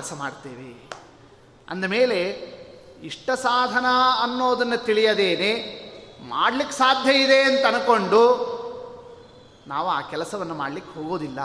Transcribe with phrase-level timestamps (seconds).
[0.00, 0.88] ಕೆಲಸ ಮಾಡ್ತೇವೆ.
[1.68, 2.18] ಅಂದಮೇಲೆ
[3.02, 3.86] ಇಷ್ಟ ಸಾಧನ
[4.22, 5.52] ಅನ್ನೋದನ್ನು ತಿಳಿಯದೇನೆ,
[6.28, 8.20] ಮಾಡಲಿಕ್ಕೆ ಸಾಧ್ಯ ಇದೆ ಅಂತ ಅನ್ಕೊಂಡು
[9.66, 11.38] ನಾವು ಆ ಕೆಲಸವನ್ನು ಮಾಡಲಿಕ್ಕೆ ಹೋಗೋದಿಲ್ಲ.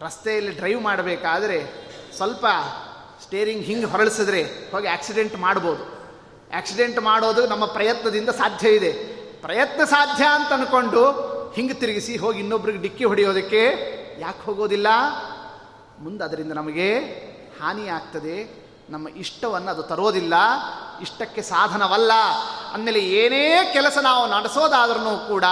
[0.00, 1.58] ರಸ್ತೆಯಲ್ಲಿ ಡ್ರೈವ್ ಮಾಡಬೇಕಾದ್ರೆ
[2.16, 2.46] ಸ್ವಲ್ಪ
[3.22, 5.84] ಸ್ಟೇರಿಂಗ್ ಹಿಂಗೆ ಹೊರಳಿಸಿದ್ರೆ ಹೋಗಿ ಆಕ್ಸಿಡೆಂಟ್ ಮಾಡ್ಬೋದು.
[6.56, 8.92] ಆಕ್ಸಿಡೆಂಟ್ ಮಾಡೋದು ನಮ್ಮ ಪ್ರಯತ್ನದಿಂದ ಸಾಧ್ಯ ಇದೆ.
[9.42, 11.10] ಪ್ರಯತ್ನ ಸಾಧ್ಯ ಅಂತ ಅಂದ್ಕೊಂಡು
[11.52, 13.62] ಹಿಂಗೆ ತಿರುಗಿಸಿ ಹೋಗಿ ಇನ್ನೊಬ್ರಿಗೆ ಡಿಕ್ಕಿ ಹೊಡೆಯೋದಕ್ಕೆ
[14.20, 14.86] ಯಾಕೆ ಹೋಗೋದಿಲ್ಲ?
[15.98, 16.88] ಮುಂದೆ ಅದರಿಂದ ನಮಗೆ
[17.62, 20.34] ಹಾನಿಯಾಗ್ತದೆ, ನಮ್ಮ ಇಷ್ಟವನ್ನು ಅದು ತರೋದಿಲ್ಲ,
[21.00, 22.12] ಇಷ್ಟಕ್ಕೆ ಸಾಧನವಲ್ಲ.
[22.74, 25.44] ಅಂದಮೇಲೆ ಏನೇ ಕೆಲಸ ನಾವು ನಡೆಸೋದಾದ್ರೂ ಕೂಡ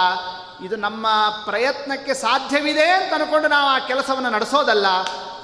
[0.65, 1.07] ಇದು ನಮ್ಮ
[1.45, 4.85] ಪ್ರಯತ್ನಕ್ಕೆ ಸಾಧ್ಯವಿದೆ ಅಂತ ಅನ್ಕೊಂಡು ನಾವು ಆ ಕೆಲಸವನ್ನು ನಡೆಸೋದಲ್ಲ.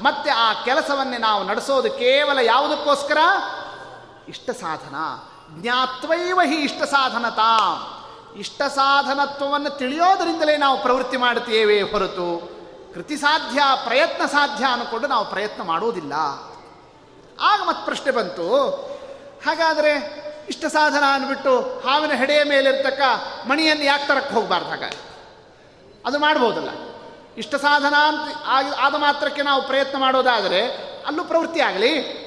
[0.01, 3.17] ಮತ್ತೆ ಆ ಕೆಲಸವನ್ನೇ ನಾವು ನಡೆಸೋದು ಕೇವಲ ಯಾವುದಕ್ಕೋಸ್ಕರ?
[4.27, 4.95] ಇಷ್ಟ ಸಾಧನ.
[5.61, 7.57] ಜ್ಞಾತ್ವೈವ ಹಿ ಇಷ್ಟ ಸಾಧನತಾ.
[8.37, 12.49] ಇಷ್ಟ ಸಾಧನತ್ವವನ್ನು ತಿಳಿಯೋದರಿಂದಲೇ ನಾವು ಪ್ರವೃತ್ತಿ ಮಾಡುತ್ತೇವೆ ಹೊರತು
[12.93, 16.13] ಕೃತಿ ಸಾಧ್ಯ ಪ್ರಯತ್ನ ಸಾಧ್ಯ ಅನ್ಕೊಂಡು ನಾವು ಪ್ರಯತ್ನ ಮಾಡೋದಿಲ್ಲ.
[17.41, 18.65] ಆಗ ಮತ್ತೆ ಪ್ರಶ್ನೆ ಬಂತು.
[19.45, 23.01] ಹಾಗಾದರೆ ಇಷ್ಟ ಸಾಧನ ಅಂದ್ಬಿಟ್ಟು ಹಾವಿನ ಹೆಡೆಯ ಮೇಲಿರ್ತಕ್ಕ
[23.47, 24.99] ಮಣಿಯನ್ನು ಯಾಕೆ ತರಕ್ಕೆ ಹೋಗಬಾರ್ದು ಹಾಗಾದ್ರೆ?
[26.05, 26.69] ಅದು ಮಾಡ್ಬೋದಲ್ಲ.
[27.37, 28.37] ಇಷ್ಟ ಸಾಧನ ಅಂತ
[28.79, 30.65] ಆದ ಮಾತ್ರಕ್ಕೆ ನಾವು ಪ್ರಯತ್ನ ಮಾಡೋದಾದರೆ
[31.03, 32.21] ಅಲ್ಲೂ ಪ್ರವೃತ್ತಿ ಆಗಲಿ.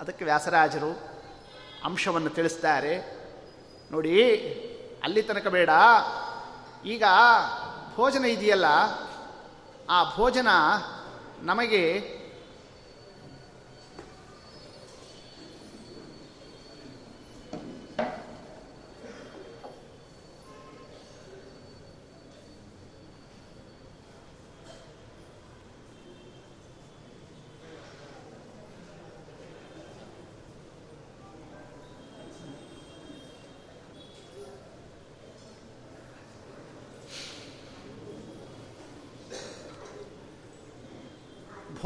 [0.00, 0.98] ಅದಕ್ಕೆ ವ್ಯಾಸರಾಜರು
[1.84, 2.98] ಅಂಶವನ್ನು ತಿಳಿಸ್ತಾರೆ.
[3.92, 4.34] ನೋಡಿ,
[5.02, 5.70] ಅಲ್ಲಿ ತನಕ ಬೇಡ.
[6.84, 7.04] ಈಗ
[7.94, 8.64] ಭೋಜನ ಇದೆಯಲ್ಲ,
[9.90, 10.48] ಆ ಭೋಜನ
[11.42, 12.19] ನಮಗೆ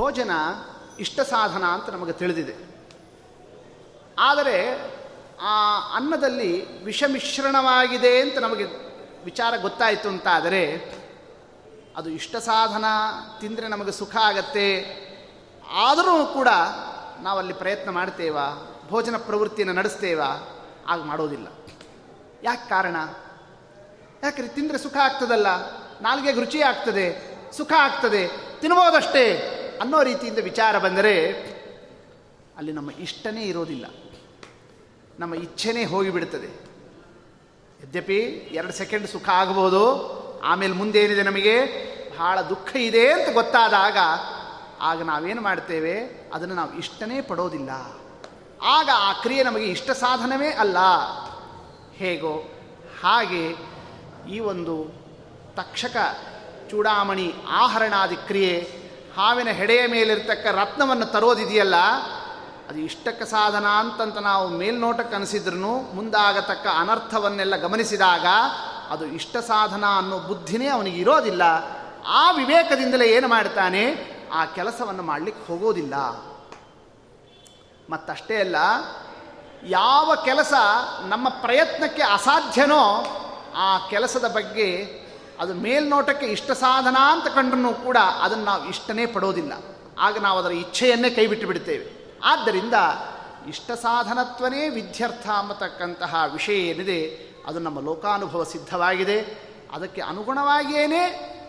[0.05, 0.31] ಭೋಜನ
[0.99, 2.55] ಇಷ್ಟ ಸಾಧನ ಅಂತ ನಮಗೆ ತಿಳಿದಿದೆ.
[4.19, 4.81] ಆದರೆ
[5.41, 8.65] ಆ ಅನ್ನದಲ್ಲಿ ವಿಷಮಿಶ್ರಣವಾಗಿದೆ ಅಂತ ನಮಗೆ
[9.25, 10.93] ವಿಚಾರ ಗೊತ್ತಾಯಿತು ಅಂತಾದರೆ
[11.97, 12.85] ಅದು ಇಷ್ಟ ಸಾಧನ
[13.41, 14.67] ತಿಂದರೆ ನಮಗೆ ಸುಖ ಆಗತ್ತೆ.
[15.71, 16.49] ಆದರೂ ಕೂಡ
[17.21, 18.77] ನಾವಲ್ಲಿ ಪ್ರಯತ್ನ ಮಾಡ್ತೇವಾ?
[18.89, 20.59] ಭೋಜನ ಪ್ರವೃತ್ತಿಯನ್ನು ನಡೆಸ್ತೇವಾ?
[20.89, 21.47] ಆಗ ಮಾಡೋದಿಲ್ಲ.
[22.43, 22.97] ಯಾಕೆ ಕಾರಣ?
[24.23, 25.47] ಯಾಕ್ರಿ ತಿಂದರೆ ಸುಖ ಆಗ್ತದಲ್ಲ?
[26.01, 28.29] ನಾಲ್ಗೆಗೆ ರುಚಿ ಆಗ್ತದೆ, ಸುಖ ಆಗ್ತದೆ,
[28.61, 29.51] ತಿನ್ಬೋದಷ್ಟೇ.
[29.81, 31.33] ಅನ್ನೋ ರೀತಿಯಿಂದ ವಿಚಾರ ಬಂದರೆ
[32.57, 33.87] ಅಲ್ಲಿ ನಮ್ಮ ಇಷ್ಟನೇ ಇರೋದಿಲ್ಲ.
[35.19, 36.47] ನಮ್ಮ ಇಚ್ಛೆನೇ ಹೋಗಿಬಿಡ್ತದೆ.
[37.83, 38.19] ಯದ್ಯಪಿ
[38.53, 41.61] ಎರಡು ಸೆಕೆಂಡ್ ಸುಖ ಆಗ್ಬೋದು ಆಮೇಲೆ ಮುಂದೇನಿದೆ ನಮಗೆ?
[42.19, 43.97] ಬಹಳ ದುಃಖ ಇದೆ ಅಂತ ಗೊತ್ತಾದಾಗ
[44.81, 46.01] ಆಗ ನಾವೇನು ಮಾಡ್ತೇವೆ?
[46.35, 47.71] ಅದನ್ನು ನಾವು ಇಷ್ಟನೇ ಪಡೋದಿಲ್ಲ.
[48.63, 50.77] ಆಗ ಆ ಕ್ರಿಯೆ ನಮಗೆ ಇಷ್ಟ ಸಾಧನವೇ ಅಲ್ಲ.
[51.95, 52.51] ಹೇಗೋ
[53.03, 53.55] ಹಾಗೆ
[54.31, 55.05] ಈ ಒಂದು
[55.57, 55.97] ತಕ್ಷಕ
[56.71, 58.84] ಚೂಡಾಮಣಿ ಆಹರಣಾದಿ ಕ್ರಿಯೆ
[59.17, 61.75] ಹಾವಿನ ಹೆಡೆಯ ಮೇಲಿರ್ತಕ್ಕ ರತ್ನವನ್ನು ತರೋದಿದೆಯಲ್ಲ,
[62.69, 68.27] ಅದು ಇಷ್ಟಕ್ಕೆ ಸಾಧನ ಅಂತಂತ ನಾವು ಮೇಲ್ನೋಟಕ್ಕೆ ಅನಿಸಿದ್ರೂ ಮುಂದಾಗತಕ್ಕ ಅನರ್ಥವನ್ನೆಲ್ಲ ಗಮನಿಸಿದಾಗ
[68.91, 71.43] ಅದು ಇಷ್ಟ ಸಾಧನ ಅನ್ನೋ ಬುದ್ಧಿನೇ ಅವನಿಗೆ ಇರೋದಿಲ್ಲ.
[72.07, 73.83] ಆ ವಿವೇಕದಿಂದಲೇ ಏನು ಮಾಡ್ತಾನೆ?
[74.33, 75.95] ಆ ಕೆಲಸವನ್ನು ಮಾಡಲಿಕ್ಕೆ ಹೋಗೋದಿಲ್ಲ.
[77.91, 78.57] ಮತ್ತಷ್ಟೇ ಅಲ್ಲ,
[79.63, 80.53] ಯಾವ ಕೆಲಸ
[81.07, 82.83] ನಮ್ಮ ಪ್ರಯತ್ನಕ್ಕೆ ಅಸಾಧ್ಯನೋ
[83.57, 84.69] ಆ ಕೆಲಸದ ಬಗ್ಗೆ
[85.41, 89.53] ಅದು ಮೇಲ್ನೋಟಕ್ಕೆ ಇಷ್ಟ ಸಾಧನ ಅಂತ ಕಂಡ್ರೂ ಕೂಡ ಅದನ್ನು ನಾವು ಇಷ್ಟನೇ ಪಡೋದಿಲ್ಲ.
[89.99, 92.75] ಆಗ ನಾವು ಅದರ ಇಚ್ಛೆಯನ್ನೇ ಕೈಬಿಟ್ಟು ಬಿಡ್ತೇವೆ ಆದ್ದರಿಂದ
[93.49, 97.01] ಇಷ್ಟ ಸಾಧನತ್ವನೇ ವಿದ್ಯರ್ಥ ಅಂಬತಕ್ಕಂತಹ ವಿಷಯ ಏನಿದೆ,
[97.47, 99.19] ಅದು ನಮ್ಮ ಲೋಕಾನುಭವ ಸಿದ್ಧವಾಗಿದೆ.
[99.73, 101.03] ಅದಕ್ಕೆ ಅನುಗುಣವಾಗಿಯೇ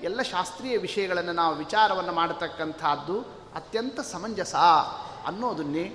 [0.04, 3.22] ಎಲ್ಲ ಶಾಸ್ತ್ರೀಯ ವಿಷಯಗಳನ್ನು ನಾವು ವಿಚಾರವನ್ನು ಮಾಡತಕ್ಕಂಥದ್ದು
[3.56, 4.56] ಅತ್ಯಂತ ಸಮಂಜಸ
[5.26, 5.86] ಅನ್ನೋದನ್ನೇ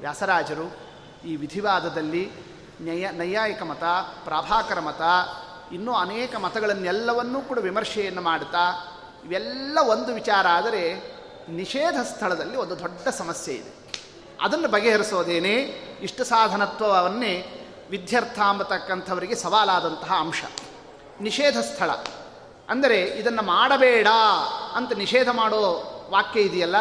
[0.00, 0.76] ವ್ಯಾಸರಾಜರು
[1.24, 2.30] ಈ ವಿಧಿವಾದದಲ್ಲಿ
[2.80, 3.84] ನ್ಯಾಯ, ನೈಯಾಯಿಕ ಮತ,
[4.24, 5.02] ಪ್ರಾಭಾಕರ ಮತ
[5.72, 8.64] ಇನ್ನೂ ಅನೇಕ ಮತಗಳನ್ನೆಲ್ಲವನ್ನೂ ಕೂಡ ವಿಮರ್ಶೆಯನ್ನು ಮಾಡ್ತಾ
[9.24, 11.16] ಇವೆಲ್ಲ ಒಂದು ವಿಚಾರ ಆದರೆ
[11.48, 13.72] ನಿಷೇಧ ಸ್ಥಳದಲ್ಲಿ ಒಂದು ದೊಡ್ಡ ಸಮಸ್ಯೆ ಇದೆ.
[14.40, 15.54] ಅದನ್ನು ಬಗೆಹರಿಸೋದೇನೆ
[16.02, 20.44] ಇಷ್ಟ ಸಾಧನತ್ವವನ್ನೇ ವಿದ್ಯರ್ಥ ಅಂಬತಕ್ಕಂಥವರಿಗೆ ಸವಾಲಾದಂತಹ ಅಂಶ.
[21.20, 21.90] ನಿಷೇಧ ಸ್ಥಳ.
[22.68, 24.06] ಅಂದರೆ ಇದನ್ನು ಮಾಡಬೇಡ
[24.74, 25.62] ಅಂತ ನಿಷೇಧ ಮಾಡೋ
[26.10, 26.76] ವಾಕ್ಯ ಇದೆಯಲ್ಲ,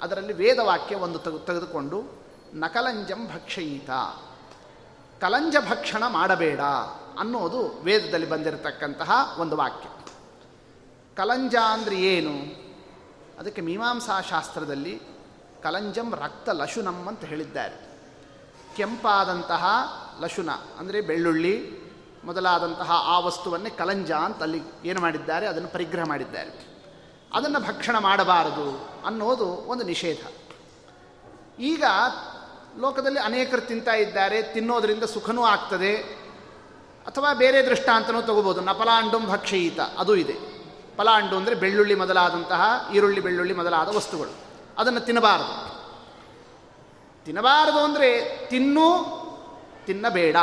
[0.00, 2.02] ಅದರಲ್ಲಿ ವೇದವಾಕ್ಯ ಒಂದು ತೆಗೆ ತೆಗೆದುಕೊಂಡು,
[2.54, 3.90] ನಕಲಂಜಂ ಭಕ್ಷಯಿತ.
[5.20, 6.60] ಕಲಂಜ ಭಕ್ಷಣ ಮಾಡಬೇಡ.
[7.18, 9.88] ಅನ್ನೋದು ವೇದದಲ್ಲಿ ಬಂದಿರತಕ್ಕಂತಹ ಒಂದು ವಾಕ್ಯ.
[11.16, 12.66] ಕಲಂಜ ಅಂದರೆ ಏನು?
[13.38, 15.00] ಅದಕ್ಕೆ ಮೀಮಾಂಸಾ ಶಾಸ್ತ್ರದಲ್ಲಿ
[15.62, 17.86] ಕಲಂಜಂ ರಕ್ತ ಲಶುನಂ ಅಂತ ಹೇಳಿದ್ದಾರೆ.
[18.76, 19.66] ಕೆಂಪಾದಂತಹ
[20.20, 21.86] ಲಶುನ, ಅಂದರೆ ಬೆಳ್ಳುಳ್ಳಿ,
[22.24, 25.46] ಮೊದಲಾದಂತಹ ಆ ವಸ್ತುವನ್ನೇ ಕಲಂಜ ಅಂತ ಅಲ್ಲಿ ಏನು ಮಾಡಿದ್ದಾರೆ?
[25.46, 26.76] ಅದನ್ನು ಪರಿಗ್ರಹ ಮಾಡಿದ್ದಾರೆ.
[27.32, 30.26] ಅದನ್ನು ಭಕ್ಷಣ ಮಾಡಬಾರದು ಅನ್ನೋದು ಒಂದು ನಿಷೇಧ.
[31.58, 31.84] ಈಗ
[32.78, 36.25] ಲೋಕದಲ್ಲಿ ಅನೇಕರು ತಿಂತಾ ಇದ್ದಾರೆ, ತಿನ್ನೋದರಿಂದ ಸುಖನೂ ಆಗ್ತದೆ
[37.06, 38.60] ಅಥವಾ ಬೇರೆ ದೃಷ್ಟಾಂತನೂ ತಗೋಬೋದು.
[38.60, 39.80] ನಪಲಾಂಡುಂ ಭಕ್ಷಯಿತ.
[39.80, 40.56] ಅದು ಇದೆ.
[40.96, 44.30] ಪಲಾಂಡು ಅಂದರೆ ಬೆಳ್ಳುಳ್ಳಿ ಮೊದಲಾದಂತಹ ಈರುಳ್ಳಿ ಬೆಳ್ಳುಳ್ಳಿ ಮೊದಲಾದ ವಸ್ತುಗಳು.
[44.78, 45.76] ಅದನ್ನು ತಿನ್ನಬಾರದು.
[47.24, 48.86] ತಿನ್ನಬಾರದು ಅಂದರೆ ತಿನ್ನು,
[49.86, 50.36] ತಿನ್ನಬೇಡ.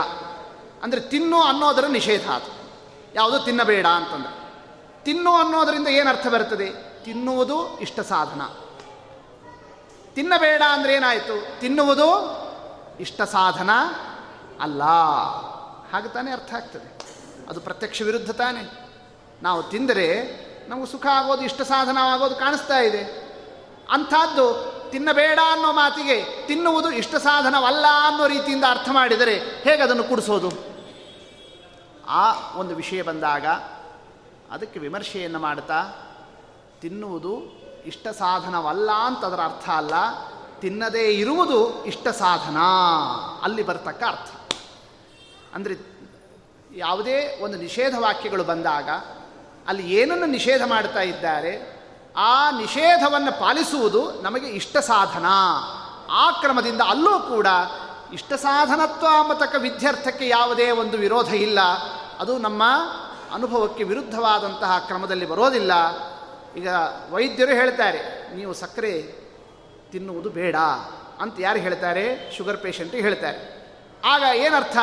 [0.83, 2.71] ಅಂದರೆ ತಿನ್ನು ಅನ್ನೋದರ ನಿಷೇಧ ಅದು.
[3.15, 4.43] ಯಾವುದು ತಿನ್ನಬೇಡ ಅಂತಂದರೆ.
[5.03, 6.69] ತಿನ್ನು ಅನ್ನೋದರಿಂದ ಏನು ಅರ್ಥ ಬರ್ತದೆ?
[7.03, 8.41] ತಿನ್ನುವುದು ಇಷ್ಟ ಸಾಧನ.
[10.15, 11.59] ತಿನ್ನಬೇಡ ಅಂದರೆ ಏನಾಯಿತು?
[11.59, 12.37] ತಿನ್ನುವುದು
[12.99, 13.69] ಇಷ್ಟ ಸಾಧನ
[14.61, 14.81] ಅಲ್ಲ.
[15.93, 17.05] ಹಾಗೆ ತಾನೇ ಅರ್ಥ ಆಗ್ತದೆ.
[17.49, 18.89] ಅದು ಪ್ರತ್ಯಕ್ಷ ವಿರುದ್ಧ ತಾನೇ.
[19.41, 20.07] ನಾವು ತಿಂದರೆ
[20.69, 23.03] ನಮಗೆ ಸುಖ ಆಗೋದು, ಇಷ್ಟ ಸಾಧನವಾಗೋದು ಕಾಣಿಸ್ತಾ ಇದೆ.
[23.89, 30.51] ಅಂಥದ್ದು ತಿನ್ನಬೇಡ ಅನ್ನೋ ಮಾತಿಗೆ ತಿನ್ನುವುದು ಇಷ್ಟ ಸಾಧನವಲ್ಲ ಅನ್ನೋ ರೀತಿಯಿಂದ ಅರ್ಥ ಮಾಡಿದರೆ ಹೇಗೆ ಅದನ್ನು ಕುಡಿಸೋದು?
[32.07, 33.45] ಆ ಒಂದು ವಿಷಯ ಬಂದಾಗ
[34.51, 35.83] ಅದಕ್ಕೆ ವಿಮರ್ಶೆಯನ್ನು ಮಾಡ್ತಾ
[36.81, 39.93] ತಿನ್ನುವುದು ಇಷ್ಟ ಸಾಧನವಲ್ಲ ಅಂತ ಅದರ ಅರ್ಥ ಅಲ್ಲ,
[40.59, 42.57] ತಿನ್ನದೇ ಇರುವುದು ಇಷ್ಟ ಸಾಧನ.
[43.43, 44.42] ಅಲ್ಲಿ ಬರ್ತಕ್ಕ ಅರ್ಥ.
[45.55, 45.75] ಅಂದರೆ
[46.77, 48.89] ಯಾವುದೇ ಒಂದು ನಿಷೇಧ ವಾಕ್ಯಗಳು ಬಂದಾಗ
[49.67, 51.51] ಅಲ್ಲಿ ಏನನ್ನು ನಿಷೇಧ ಮಾಡ್ತಾ ಇದ್ದಾರೆ,
[52.15, 55.27] ಆ ನಿಷೇಧವನ್ನು ಪಾಲಿಸುವುದು ನಮಗೆ ಇಷ್ಟ ಸಾಧನ.
[56.09, 57.47] ಆ ಕ್ರಮದಿಂದ ಅಲ್ಲೂ ಕೂಡ
[58.13, 61.59] ಇಷ್ಟ ಸಾಧನತ್ವ ಅಂಬತಕ್ಕ ವಿದ್ಯಾರ್ಥಕ್ಕೆ ಯಾವುದೇ ಒಂದು ವಿರೋಧ ಇಲ್ಲ.
[62.19, 62.63] ಅದು ನಮ್ಮ
[63.33, 65.73] ಅನುಭವಕ್ಕೆ ವಿರುದ್ಧವಾದಂತಹ ಕ್ರಮದಲ್ಲಿ ಬರೋದಿಲ್ಲ.
[66.55, 66.69] ಈಗ
[67.09, 68.01] ವೈದ್ಯರು ಹೇಳ್ತಾರೆ,
[68.35, 68.93] ನೀವು ಸಕ್ಕರೆ
[69.91, 70.57] ತಿನ್ನುವುದು ಬೇಡ
[71.21, 72.05] ಅಂತ ಯಾರು ಹೇಳ್ತಾರೆ?
[72.37, 73.39] ಶುಗರ್ ಪೇಷಂಟಿಗೆ ಹೇಳ್ತಾರೆ.
[74.05, 74.77] ಆಗ ಏನರ್ಥ?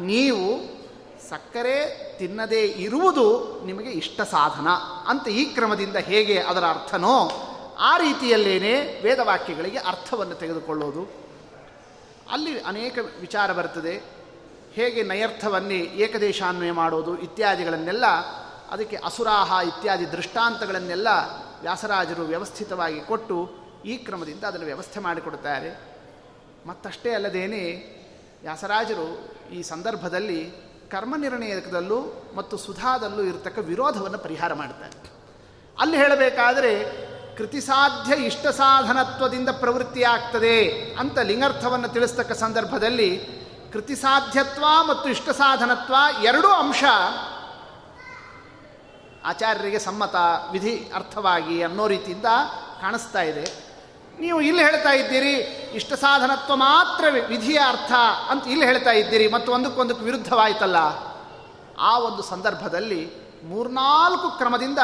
[0.00, 0.72] ನೀವು
[1.28, 4.68] ಸಕ್ಕರೆ ತಿನ್ನದೇ ಇರುವುದು ನಿಮಗೆ ಇಷ್ಟ ಸಾಧನ
[5.06, 7.30] ಅಂತ ಈ ಕ್ರಮದಿಂದ ಹೇಗೆ ಅದರ ಅರ್ಥನೋ
[7.78, 11.12] ಆ ರೀತಿಯಲ್ಲೇನೆ ವೇದವಾಕ್ಯಗಳಿಗೆ ಅರ್ಥವನ್ನು ತೆಗೆದುಕೊಳ್ಳೋದು.
[12.32, 14.02] ಅಲ್ಲಿ ಅನೇಕ ವಿಚಾರ ಬರ್ತದೆ.
[14.72, 18.04] ಹೇಗೆ ನಯರ್ಥವನ್ನೇ ಏಕದೇಶಾನ್ವಯ ಮಾಡೋದು ಇತ್ಯಾದಿಗಳನ್ನೆಲ್ಲ,
[18.70, 21.08] ಅದಕ್ಕೆ ಅಸುರಾಹ ಇತ್ಯಾದಿ ದೃಷ್ಟಾಂತಗಳನ್ನೆಲ್ಲ
[21.60, 23.50] ವ್ಯಾಸರಾಜರು ವ್ಯವಸ್ಥಿತವಾಗಿ ಕೊಟ್ಟು
[23.84, 25.92] ಈ ಕ್ರಮದಿಂದ ಅದನ್ನು ವ್ಯವಸ್ಥೆ ಮಾಡಿಕೊಡ್ತಾರೆ
[26.66, 28.01] ಮತ್ತಷ್ಟೇ ಅಲ್ಲದೇನೆ
[28.42, 30.52] ವ್ಯಾಸರಾಜರು ಈ ಸಂದರ್ಭದಲ್ಲಿ
[30.90, 35.10] ಕರ್ಮನಿರ್ಣಯದಲ್ಲೂ ಮತ್ತು ಸುಧಾದಲ್ಲೂ ಇರತಕ್ಕ ವಿರೋಧವನ್ನು ಪರಿಹಾರ ಮಾಡ್ತಾರೆ.
[35.80, 36.84] ಅಲ್ಲಿ ಹೇಳಬೇಕಾದರೆ,
[37.36, 40.68] ಕೃತಿಸಾಧ್ಯ ಇಷ್ಟ ಸಾಧನತ್ವದಿಂದ ಪ್ರವೃತ್ತಿಯಾಗ್ತದೆ
[40.98, 43.42] ಅಂತ ಲಿಂಗರ್ಥವನ್ನು ತಿಳಿಸ್ತಕ್ಕ ಸಂದರ್ಭದಲ್ಲಿ
[43.72, 46.84] ಕೃತಿಸಾಧ್ಯತ್ವ ಮತ್ತು ಇಷ್ಟ ಸಾಧನತ್ವ ಎರಡೂ ಅಂಶ
[49.24, 50.14] ಆಚಾರ್ಯರಿಗೆ ಸಮ್ಮತ
[50.52, 52.24] ವಿಧಿ ಅರ್ಥವಾಗಿ ಅನ್ನೋ ರೀತಿಯಿಂದ
[52.80, 53.61] ಕಾಣಿಸ್ತಾ ಇದೆ.
[54.20, 55.34] ನೀವು ಇಲ್ಲಿ ಹೇಳ್ತಾ ಇದ್ದೀರಿ,
[55.74, 57.92] ಇಷ್ಟ ಸಾಧನತ್ವ ಮಾತ್ರ ವಿಧಿಯ ಅರ್ಥ
[58.28, 60.76] ಅಂತ ಇಲ್ಲಿ ಹೇಳ್ತಾ ಇದ್ದೀರಿ, ಮತ್ತು ಒಂದಕ್ಕೊಂದಕ್ಕೆ ವಿರುದ್ಧವಾಯಿತಲ್ಲ?
[61.78, 63.02] ಆ ಒಂದು ಸಂದರ್ಭದಲ್ಲಿ
[63.44, 64.78] ಮೂರ್ನಾಲ್ಕು ಕ್ರಮದಿಂದ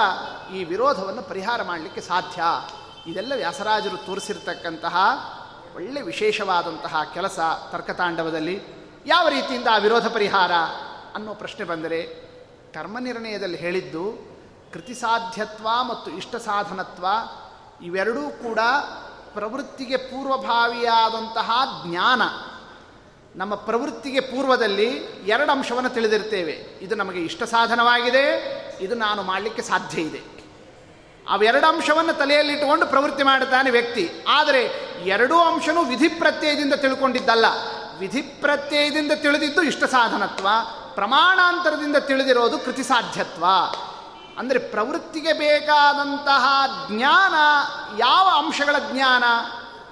[0.54, 2.42] ಈ ವಿರೋಧವನ್ನು ಪರಿಹಾರ ಮಾಡಲಿಕ್ಕೆ ಸಾಧ್ಯ.
[3.10, 4.96] ಇದೆಲ್ಲ ವ್ಯಾಸರಾಜರು ತೋರಿಸಿರ್ತಕ್ಕಂತಹ
[5.74, 7.38] ಒಳ್ಳೆ ವಿಶೇಷವಾದಂತಹ ಕೆಲಸ
[7.72, 8.56] ತರ್ಕತಾಂಡವದಲ್ಲಿ.
[9.06, 10.52] ಯಾವ ರೀತಿಯಿಂದ ಆ ವಿರೋಧ ಪರಿಹಾರ
[11.14, 12.00] ಅನ್ನೋ ಪ್ರಶ್ನೆ ಬಂದರೆ
[12.74, 14.04] ಕರ್ಮನಿರ್ಣಯದಲ್ಲಿ ಹೇಳಿದ್ದು,
[14.72, 17.06] ಕೃತಿಸಾಧ್ಯತ್ವ ಮತ್ತು ಇಷ್ಟ ಸಾಧನತ್ವ
[17.82, 18.58] ಇವೆರಡೂ ಕೂಡ
[19.34, 21.50] ಪ್ರವೃತ್ತಿಗೆ ಪೂರ್ವಭಾವಿಯಾದಂತಹ
[21.86, 22.22] ಜ್ಞಾನ.
[23.36, 24.86] ನಮ್ಮ ಪ್ರವೃತ್ತಿಗೆ ಪೂರ್ವದಲ್ಲಿ
[25.26, 26.78] ಎರಡು ಅಂಶವನ್ನು ತಿಳಿದಿರ್ತೇವೆ.
[26.82, 30.38] ಇದು ನಮಗೆ ಇಷ್ಟ ಸಾಧನವಾಗಿದೆ, ಇದು ನಾನು ಮಾಡಲಿಕ್ಕೆ ಸಾಧ್ಯ ಇದೆ.
[31.30, 34.10] ಅವೆರಡು ಅಂಶವನ್ನು ತಲೆಯಲ್ಲಿಟ್ಟುಕೊಂಡು ಪ್ರವೃತ್ತಿ ಮಾಡುತ್ತಾನೆ ವ್ಯಕ್ತಿ.
[34.28, 34.62] ಆದರೆ
[35.06, 37.44] ಎರಡೂ ಅಂಶನೂ ವಿಧಿ ಪ್ರತ್ಯಯದಿಂದ ತಿಳ್ಕೊಂಡಿದ್ದಲ್ಲ.
[37.98, 40.48] ವಿಧಿ ಪ್ರತ್ಯಯದಿಂದ ತಿಳಿದಿದ್ದು ಇಷ್ಟ ಸಾಧನತ್ವ,
[40.94, 43.44] ಪ್ರಮಾಣಾಂತರದಿಂದ ತಿಳಿದಿರೋದು ಕೃತಿಸಾಧ್ಯತ್ವ.
[44.38, 46.46] ಅಂದರೆ ಪ್ರವೃತ್ತಿಗೆ ಬೇಕಾದಂತಹ
[46.90, 47.35] ಜ್ಞಾನ,
[47.99, 49.25] ಯಾವ ಅಂಶಗಳ ಜ್ಞಾನ?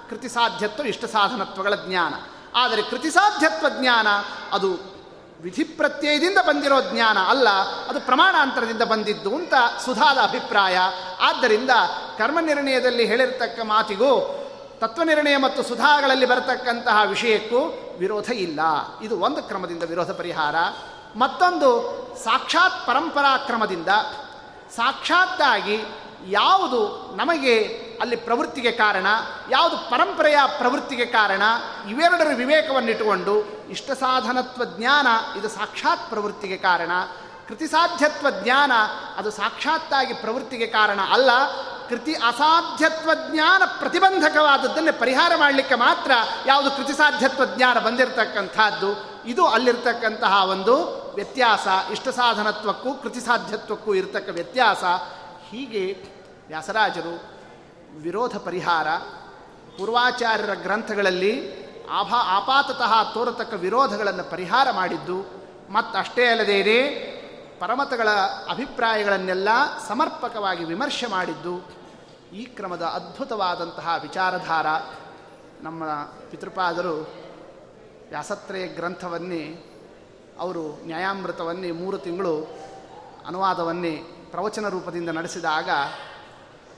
[0.09, 2.13] ಕೃತಿಸಾಧ್ಯತ್ವ ಇಷ್ಟ ಸಾಧನತ್ವಗಳ ಜ್ಞಾನ.
[2.55, 4.07] ಆದರೆ ಕೃತಿ ಸಾಧ್ಯತ್ವ ಜ್ಞಾನ,
[4.51, 4.97] ಅದು
[5.41, 7.49] ವಿಧಿ ಪ್ರತ್ಯಯದಿಂದ ಬಂದಿರೋ ಜ್ಞಾನ ಅಲ್ಲ,
[7.89, 9.53] ಅದು ಪ್ರಮಾಣಾಂತರದಿಂದ ಬಂದಿದ್ದು ಅಂತ
[9.85, 10.77] ಸುಧಾದ ಅಭಿಪ್ರಾಯ.
[11.21, 11.69] ಆದ್ದರಿಂದ
[12.17, 14.43] ಕರ್ಮನಿರ್ಣಯದಲ್ಲಿ ಹೇಳಿರ್ತಕ್ಕ ಮಾತಿಗೂ
[14.79, 17.59] ತತ್ವನಿರ್ಣಯ ಮತ್ತು ಸುಧಾಗಳಲ್ಲಿ ಬರತಕ್ಕಂತಹ ವಿಷಯಕ್ಕೂ
[17.99, 18.59] ವಿರೋಧ ಇಲ್ಲ.
[19.01, 20.55] ಇದು ಒಂದು ಕ್ರಮದಿಂದ ವಿರೋಧ ಪರಿಹಾರ.
[21.15, 21.69] ಮತ್ತೊಂದು,
[22.23, 23.87] ಸಾಕ್ಷಾತ್ ಪರಂಪರಾ ಕ್ರಮದಿಂದ
[24.75, 25.81] ಸಾಕ್ಷಾತ್ತಾಗಿ
[26.27, 29.07] ಯಾವುದು ನಮಗೆ ಅಲ್ಲಿ ಪ್ರವೃತ್ತಿಗೆ ಕಾರಣ,
[29.51, 31.41] ಯಾವುದು ಪರಂಪರೆಯ ಪ್ರವೃತ್ತಿಗೆ ಕಾರಣ,
[31.89, 35.07] ಇವೆರಡರ ವಿವೇಕವನ್ನಿಟ್ಟುಕೊಂಡು ಇಷ್ಟ ಸಾಧನತ್ವ ಜ್ಞಾನ
[35.39, 36.91] ಇದು ಸಾಕ್ಷಾತ್ ಪ್ರವೃತ್ತಿಗೆ ಕಾರಣ
[37.47, 38.71] ಕೃತಿಸಾಧ್ಯತ್ವ ಜ್ಞಾನ
[39.17, 41.29] ಅದು ಸಾಕ್ಷಾತ್ತಾಗಿ ಪ್ರವೃತ್ತಿಗೆ ಕಾರಣ ಅಲ್ಲ,
[41.89, 46.11] ಕೃತಿ ಅಸಾಧ್ಯತ್ವ ಜ್ಞಾನ ಪ್ರತಿಬಂಧಕವಾದದ್ದನ್ನೇ ಪರಿಹಾರ ಮಾಡಲಿಕ್ಕೆ ಮಾತ್ರ
[46.45, 49.16] ಯಾವುದು ಕೃತಿಸಾಧ್ಯತ್ವ ಜ್ಞಾನ ಬಂದಿರತಕ್ಕಂಥದ್ದು.
[49.27, 50.75] ಇದು ಅಲ್ಲಿರ್ತಕ್ಕಂತಹ ಒಂದು
[51.15, 54.83] ವ್ಯತ್ಯಾಸ, ಇಷ್ಟ ಸಾಧನತ್ವಕ್ಕೂ ಕೃತಿಸಾಧ್ಯತ್ವಕ್ಕೂ ಇರತಕ್ಕ ವ್ಯತ್ಯಾಸ.
[55.49, 55.83] ಹೀಗೆ
[56.47, 57.15] ವ್ಯಾಸರಾಜರು
[58.01, 58.87] ವಿರೋಧ ಪರಿಹಾರ,
[59.77, 61.33] ಪೂರ್ವಾಚಾರ್ಯರ ಗ್ರಂಥಗಳಲ್ಲಿ
[61.91, 65.17] ಆಭಾ ಆಪಾತತಃ ತೋರತಕ್ಕ ವಿರೋಧಗಳನ್ನು ಪರಿಹಾರ ಮಾಡಿದ್ದು,
[65.69, 66.79] ಮತ್ತಷ್ಟೇ ಅಲ್ಲದೇನೆ
[67.59, 68.09] ಪರಮತಗಳ
[68.49, 69.49] ಅಭಿಪ್ರಾಯಗಳನ್ನೆಲ್ಲ
[69.87, 71.55] ಸಮರ್ಪಕವಾಗಿ ವಿಮರ್ಶೆ ಮಾಡಿದ್ದು,
[72.33, 74.67] ಈ ಕ್ರಮದ ಅದ್ಭುತವಾದಂತಹ ವಿಚಾರಧಾರ
[75.61, 75.83] ನಮ್ಮ
[76.31, 77.26] ಪಿತೃಪಾದರು
[78.09, 79.63] ವ್ಯಾಸತ್ರಯ ಗ್ರಂಥವನ್ನೇ,
[80.39, 82.47] ಅವರು ನ್ಯಾಯಾಮೃತವನ್ನೇ ಮೂರು ತಿಂಗಳು
[83.27, 85.69] ಅನುವಾದವನ್ನೇ ಪ್ರವಚನ ರೂಪದಿಂದ ನಡೆಸಿದಾಗ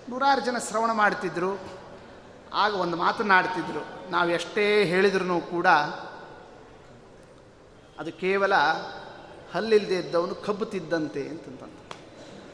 [0.10, 1.60] ನೂರಾರು ಜನ ಶ್ರವಣ ಮಾಡ್ತಿದ್ದರು
[2.54, 5.68] ಆಗ ಒಂದು ಮಾತನಾಡ್ತಿದ್ರು ನಾವು ಎಷ್ಟೇ ಹೇಳಿದ್ರೂ ಕೂಡ
[8.00, 8.56] ಅದು ಕೇವಲ
[9.54, 11.64] ಹಲ್ಲಿಲ್ಲದೆ ಇದ್ದವನು ಕಬ್ಬು ತಿದ್ದಂತೆ ಅಂತಂತ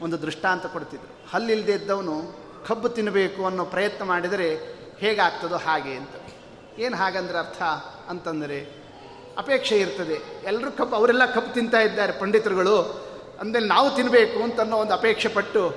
[0.02, 1.30] ಒಂದು ದೃಷ್ಟಾಂತ ಕೊಡ್ತಿದ್ರು.
[1.30, 2.22] ಹಲ್ಲಿಲ್ಲದೆ ಇದ್ದವನು
[2.66, 4.56] ಕಬ್ಬು ತಿನ್ನಬೇಕು ಅನ್ನೋ ಪ್ರಯತ್ನ ಮಾಡಿದರೆ
[4.98, 6.10] ಹೇಗಾಗ್ತದೋ ಹಾಗೆ ಅಂತ.
[6.78, 7.62] ಏನು ಹಾಗಂದ್ರೆ ಅರ್ಥ
[8.08, 8.86] ಅಂತಂದರೆ
[9.38, 10.42] ಅಪೇಕ್ಷೆ ಇರ್ತದೆ.
[10.44, 13.06] ಎಲ್ಲರೂ ಕಬ್ಬು ಅವರೆಲ್ಲ ಕಬ್ಬು ತಿಂತಾ ಇದ್ದಾರೆ ಪಂಡಿತರುಗಳು.
[13.40, 15.74] ಅಂದಲ್ಲಿ ನಾವು ತಿನ್ನಬೇಕು ಅಂತನ್ನೋ ಒಂದು ಅಪೇಕ್ಷೆ ಪಟ್ಟು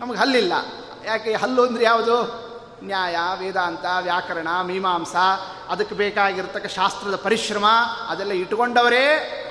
[0.00, 0.52] ನಮಗೆ ಹಲ್ಲಿಲ್ಲ.
[1.06, 2.44] ಯಾಕೆ ಹಲ್ಲು ಅಂದರೆ ಯಾವುದು?
[2.82, 5.16] ನ್ಯಾಯ, ವೇದಾಂತ, ವ್ಯಾಕರಣ, ಮೀಮಾಂಸ.
[5.68, 7.64] ಅದಕ್ಕೆ ಬೇಕಾಗಿರ್ತಕ್ಕ ಶಾಸ್ತ್ರದ ಪರಿಶ್ರಮ,
[8.08, 9.06] ಅದೆಲ್ಲ ಇಟ್ಕೊಂಡವರೇ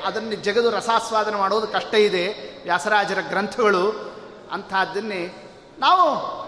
[0.05, 2.53] ಅದನ್ನು ಜಗದು ರಸಾಸ್ವಾದನ ಮಾಡೋದು ಕಷ್ಟ ಇದೆ.
[2.63, 4.13] ವ್ಯಾಸರಾಜರ ಗ್ರಂಥಗಳು
[4.51, 5.49] ಅಂಥದ್ದನ್ನೇ
[5.79, 6.03] ನಾವು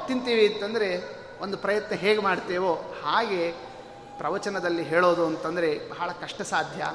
[0.08, 3.75] ತಿಂತೀವಿ ಅಂತಂದರೆ ಒಂದು ಪ್ರಯತ್ನ ಹೇಗೆ ಮಾಡ್ತೇವೋ ಹಾಗೆ
[4.18, 6.86] ಪ್ರವಚನದಲ್ಲಿ ಹೇಳೋದು ಅಂತಂದರೆ ಬಹಳ ಕಷ್ಟ ಸಾಧ್ಯ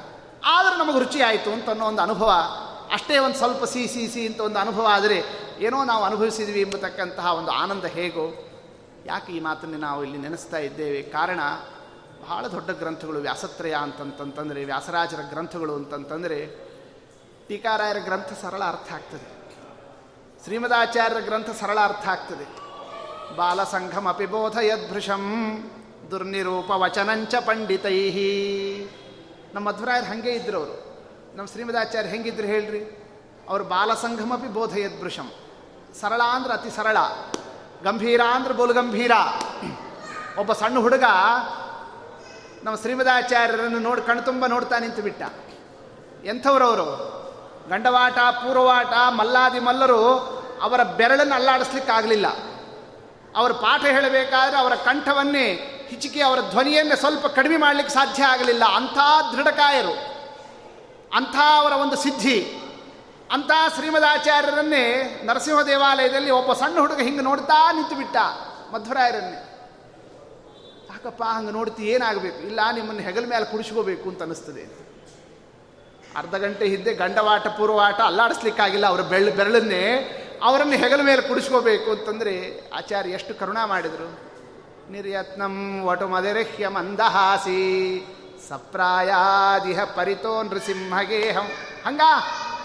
[0.45, 2.31] ಆದರೂ ನಮಗೆ ರುಚಿ ಆಯಿತು ಅಂತ ಅನ್ನೋ ಒಂದು ಅನುಭವ.
[2.93, 5.23] ಅಷ್ಟೇ ಒಂದು ಸ್ವಲ್ಪ ಸಿ ಸಿ ಸಿ ಅಂತ ಒಂದು ಅನುಭವ ಆದರೆ
[5.59, 8.47] ಏನೋ ನಾವು ಅನುಭವಿಸಿದ್ವಿ ಎಂಬತಕ್ಕಂತಹ ಒಂದು ಆನಂದ ಹೇಗೋ.
[9.05, 11.01] ಯಾಕೆ ಈ ಮಾತನ್ನು ನಾವು ಇಲ್ಲಿ ನೆನೆಸ್ತಾ ಇದ್ದೇವೆ?
[11.01, 11.39] ಕಾರಣ
[12.21, 16.71] ಬಹಳ ದೊಡ್ಡ ಗ್ರಂಥಗಳು ವ್ಯಾಸತ್ರಯ ಅಂತಂತಂತಂದರೆ, ವ್ಯಾಸರಾಜರ ಗ್ರಂಥಗಳು ಅಂತಂತಂದರೆ
[17.47, 19.41] ಟೀಕಾರಾಯರ ಗ್ರಂಥ ಸರಳ ಅರ್ಥ ಆಗ್ತದೆ.
[20.43, 22.61] ಶ್ರೀಮದಾಚಾರ್ಯರ ಗ್ರಂಥ ಸರಳ ಅರ್ಥ ಆಗ್ತದೆ.
[23.35, 25.23] ಬಾಲಸಂಘಮಿ ಬೋಧ ಬೋಧಯದ್ಭೃಶಂ
[26.11, 28.87] ದುರ್ನಿರೂಪ ವಚನಂಚ ಪಂಡಿತೈಹಿ
[29.53, 30.97] ನಮ್ಮ ಮಧ್ವರಾಯರು ಹಾಗೆ ಇದ್ರು ಅವರು.
[31.35, 33.07] ನಮ್ಮ ಶ್ರೀಮದಾಚಾರ್ಯ ಹೆಂಗಿದ್ರು ಹೇಳ್ರಿ?
[33.49, 35.31] ಅವರು ಬೋಧಯದ್ ಬೋಧಯದ್ಭೃಶಂ.
[36.01, 36.97] ಸರಳ ಅಂದ್ರೆ ಅತಿ ಸರಳ.
[37.83, 39.11] ಗಂಭೀರ ಅಂದ್ರೆ ಬೋಲು ಗಂಭೀರ.
[40.39, 41.03] ಒಬ್ಬ ಸಣ್ಣ ಹುಡುಗ
[42.63, 45.21] ನಮ್ಮ ಶ್ರೀಮದಾಚಾರ್ಯರನ್ನು ನೋಡಿ ಕಣ್ತುಂಬ ನೋಡ್ತಾ ನಿಂತು ಬಿಟ್ಟ.
[46.25, 46.87] ಎಂಥವ್ರವರು
[47.69, 50.17] ಗಂಡವಾಟ, ಪೂರ್ವವಾಟ, ಮಲ್ಲಾದಿ ಮಲ್ಲರು
[50.61, 52.27] ಅವರ ಬೆರಳನ್ನು ಅಲ್ಲಾಡಿಸ್ಲಿಕ್ಕಾಗಲಿಲ್ಲ.
[53.35, 58.63] ಅವರು ಪಾಠ ಹೇಳಬೇಕಾದ್ರೆ ಅವರ ಕಂಠವನ್ನೇ ಹಿಚಿಕೆ ಅವರ ಧ್ವನಿಯನ್ನು ಸ್ವಲ್ಪ ಕಡಿಮೆ ಮಾಡಲಿಕ್ಕೆ ಸಾಧ್ಯ ಆಗಲಿಲ್ಲ.
[58.75, 58.97] ಅಂಥ
[59.33, 59.95] ದೃಢಕಾಯರು,
[61.13, 62.37] ಅಂಥ ಅವರ ಒಂದು ಸಿದ್ಧಿ,
[63.31, 64.85] ಅಂಥ ಶ್ರೀಮದಾಚಾರ್ಯರನ್ನೇ
[65.23, 68.17] ನರಸಿಂಹ ದೇವಾಲಯದಲ್ಲಿ ಒಬ್ಬ ಸಣ್ಣ ಹುಡುಗ ಹಿಂಗೆ ನೋಡ್ತಾ ನಿಂತು ಬಿಟ್ಟ
[68.73, 69.39] ಮಧ್ವರಾಯರನ್ನೇ.
[70.89, 72.39] ಯಾಕಪ್ಪ ಹಂಗೆ ನೋಡ್ತಿ ಏನಾಗಬೇಕು?
[72.39, 74.63] ಇಲ್ಲ, ನಿಮ್ಮನ್ನು ಹೆಗಲ ಮೇಲೆ ಕುಡಿಸ್ಕೋಬೇಕು ಅಂತ ಅನ್ನಿಸ್ತದೆ.
[76.17, 78.85] ಅರ್ಧ ಗಂಟೆ ಹಿಂದೆ ಗಂಡವಾಟ ಪೂರ್ವಾಟ ಅಲ್ಲಾಡಿಸ್ಲಿಕ್ಕಾಗಿಲ್ಲ.
[78.85, 79.83] ಅವರ ಬೆಳ್ಳ ಬೆರಳನ್ನೇ
[80.43, 82.33] ಅವರನ್ನು ಹೆಗಲ ಮೇಲೆ ಕುಡಿಸ್ಕೋಬೇಕು ಅಂತಂದರೆ
[82.69, 84.30] ಆಚಾರ್ಯ ಎಷ್ಟು ಕರುಣಾ ಮಾಡಿದರು.
[84.91, 88.05] ನಿರ್ಯತ್ನಂ ವಟು ಮದಿರಿಹ್ಯ ಮಂದಹಾಸಿ.
[88.49, 91.47] ಸಪ್ರಾಯಾದಿಹ ಪರಿತೋ ನೃಸಿಂಹಗೇಹಂ.
[91.85, 92.01] ಹಂಗ?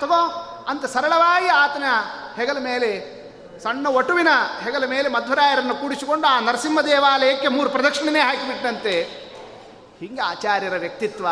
[0.00, 0.20] ತಗೋ,
[0.68, 1.82] ಅಂತ ಸರಳವಾಗಿ ಆತನ
[2.36, 3.16] ಹೆಗಲ ಮೇಲೆ,
[3.62, 4.28] ಸಣ್ಣ ಒಟುವಿನ
[4.64, 9.02] ಹೆಗಲ ಮೇಲೆ ಮಧ್ವರಾಯರನ್ನು ಕೂಡಿಸಿಕೊಂಡು ಆ ನರಸಿಂಹ ದೇವಾಲಯಕ್ಕೆ ಮೂರು ಪ್ರದಕ್ಷಿಣೆ ಹಾಕಿಬಿಟ್ಟಂತೆ
[10.00, 11.26] ಹಿಂಗೆ ಆಚಾರ್ಯರ ವ್ಯಕ್ತಿತ್ವ.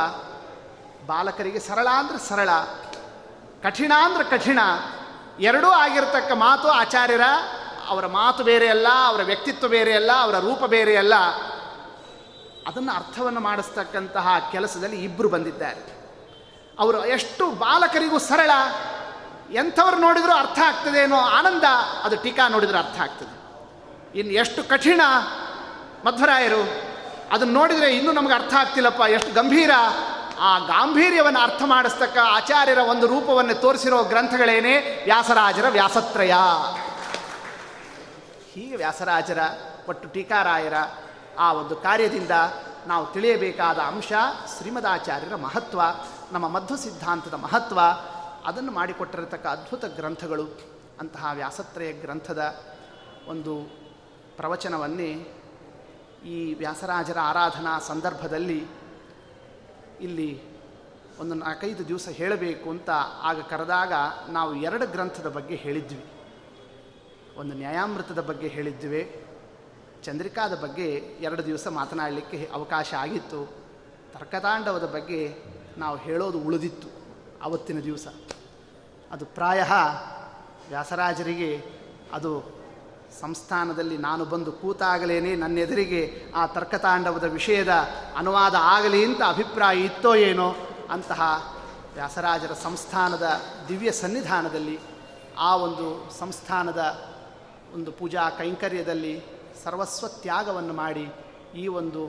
[1.06, 2.50] ಬಾಲಕರಿಗೆ ಸರಳ ಅಂದ್ರೆ ಸರಳ
[3.62, 4.58] ಕಠಿಣ ಅಂದ್ರೆ ಕಠಿಣ.
[5.40, 7.20] ಎರಡೂ ಆಗಿರತಕ್ಕ ಮಾತು ಆಚಾರ್ಯರ
[7.88, 11.14] ಅವರ ಮಾತು ಬೇರೆ ಅಲ್ಲ ಅವರ ವ್ಯಕ್ತಿತ್ವ ಬೇರೆ ಅಲ್ಲ ಅವರ ರೂಪ ಬೇರೆ ಅಲ್ಲ
[12.66, 15.94] ಅದನ್ನು ಅರ್ಥವನ್ನು ಮಾಡಿಸ್ತಕ್ಕಂತಹ ಕೆಲಸದಲ್ಲಿ ಇಬ್ಬರು ಬಂದಿದ್ದಾರೆ.
[16.78, 18.50] ಅವರು ಎಷ್ಟು ಬಾಲಕರಿಗೂ ಸರಳ,
[19.52, 21.64] ಎಂಥವ್ರು ನೋಡಿದರೂ ಅರ್ಥ ಆಗ್ತದೆ ಅನ್ನೋ ಆನಂದ,
[22.04, 23.34] ಅದು ಟೀಕಾ ನೋಡಿದರೆ ಅರ್ಥ ಆಗ್ತದೆ.
[24.18, 25.00] ಇನ್ನು ಎಷ್ಟು ಕಠಿಣ,
[26.06, 26.94] ಮಧ್ವರಾಯರು,
[27.32, 29.70] ಅದನ್ನು ನೋಡಿದರೆ ಇನ್ನೂ ನಮಗೆ ಅರ್ಥ ಆಗ್ತಿಲ್ಲಪ್ಪ, ಎಷ್ಟು ಗಂಭೀರ.
[30.40, 36.34] ಆ ಗಾಂಭೀರ್ಯವನ್ನು ಅರ್ಥ ಮಾಡಿಸ್ತಕ್ಕ ಆಚಾರ್ಯರ ಒಂದು ರೂಪವನ್ನು ತೋರಿಸಿರೋ ಗ್ರಂಥಗಳೇನೇ ವ್ಯಾಸರಾಜರ ವ್ಯಾಸತ್ರಯ.
[38.54, 39.38] ಹೀಗೆ ವ್ಯಾಸರಾಜರ
[39.88, 40.74] ಒಟ್ಟು ಟೀಕಾರಾಯರ
[41.38, 42.30] ಆ ಒಂದು ಕಾರ್ಯದಿಂದ
[42.86, 44.12] ನಾವು ತಿಳಿಯಬೇಕಾದ ಅಂಶ
[44.58, 45.80] ಶ್ರೀಮದಾಚಾರ್ಯರ ಮಹತ್ವ,
[46.32, 47.80] ನಮ್ಮ ಮಧ್ವ ಸಿದ್ಧಾಂತದ ಮಹತ್ವ,
[48.44, 50.58] ಅದನ್ನು ಮಾಡಿಕೊಟ್ಟಿರತಕ್ಕ ಅದ್ಭುತ ಗ್ರಂಥಗಳು
[51.00, 52.56] ಅಂತಹ ವ್ಯಾಸತ್ರಯ ಗ್ರಂಥದ
[53.28, 53.54] ಒಂದು
[54.36, 55.10] ಪ್ರವಚನವನ್ನೇ
[56.24, 58.66] ಈ ವ್ಯಾಸರಾಜರ ಆರಾಧನಾ ಸಂದರ್ಭದಲ್ಲಿ
[60.00, 60.42] ಇಲ್ಲಿ
[61.18, 62.90] ಒಂದು ನಾಲ್ಕೈದು ದಿವಸ ಹೇಳಬೇಕು ಅಂತ
[63.22, 63.92] ಆಗ ಕರೆದಾಗ
[64.28, 66.04] ನಾವು ಎರಡು ಗ್ರಂಥದ ಬಗ್ಗೆ ಹೇಳಿದ್ವಿ.
[67.36, 69.26] ಒಂದು ನ್ಯಾಯಾಮೃತದ ಬಗ್ಗೆ ಹೇಳಿದ್ವಿ
[70.02, 70.86] ಚಂದ್ರಿಕಾದ ಬಗ್ಗೆ
[71.20, 73.54] ಎರಡು ದಿವಸ ಮಾತನಾಡಲಿಕ್ಕೆ ಅವಕಾಶ ಆಗಿತ್ತು.
[74.12, 75.34] ತರ್ಕತಾಂಡವದ ಬಗ್ಗೆ
[75.78, 76.88] ನಾವು ಹೇಳೋದು ಉಳಿದಿತ್ತು
[77.42, 78.06] ಆವತ್ತಿನ ದಿವಸ.
[79.10, 79.62] ಅದು ಪ್ರಾಯ
[80.68, 81.62] ವ್ಯಾಸರಾಜರಿಗೆ,
[82.12, 82.54] ಅದು
[83.20, 87.72] ಸಂಸ್ಥಾನದಲ್ಲಿ ನಾನು ಬಂದು ಕೂತಾಗಲೇನೆ ನನ್ನ ಎದುರಿಗೆ ಆ ತರ್ಕತಾಂಡವದ ವಿಷಯದ
[88.16, 90.54] ಅನುವಾದ ಆಗಲಿ ಅಂತ ಅಭಿಪ್ರಾಯ ಇತ್ತೋ ಏನೋ
[90.90, 91.52] ಅಂತಹ
[91.94, 94.78] ವ್ಯಾಸರಾಜರ ಸಂಸ್ಥಾನದ ದಿವ್ಯ ಸನ್ನಿಧಾನದಲ್ಲಿ
[95.38, 97.13] ಆ ಒಂದು ಸಂಸ್ಥಾನದ
[97.74, 99.22] ಒಂದು ಪೂಜಾ ಕೈಂಕರ್ಯದಲ್ಲಿ
[99.64, 101.12] ಸರ್ವಸ್ವ ತ್ಯಾಗವನ್ನು ಮಾಡಿ
[101.54, 102.06] ಈ ಒಂದು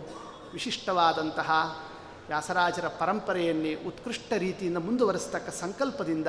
[0.54, 1.50] ವಿಶಿಷ್ಟವಾದಂತಹ
[2.28, 6.28] ವ್ಯಾಸರಾಜರ ಪರಂಪರೆಯಲ್ಲಿ ಉತ್ಕೃಷ್ಟ ರೀತಿಯಿಂದ ಮುಂದುವರಿಸ್ತಕ್ಕ ಸಂಕಲ್ಪದಿಂದ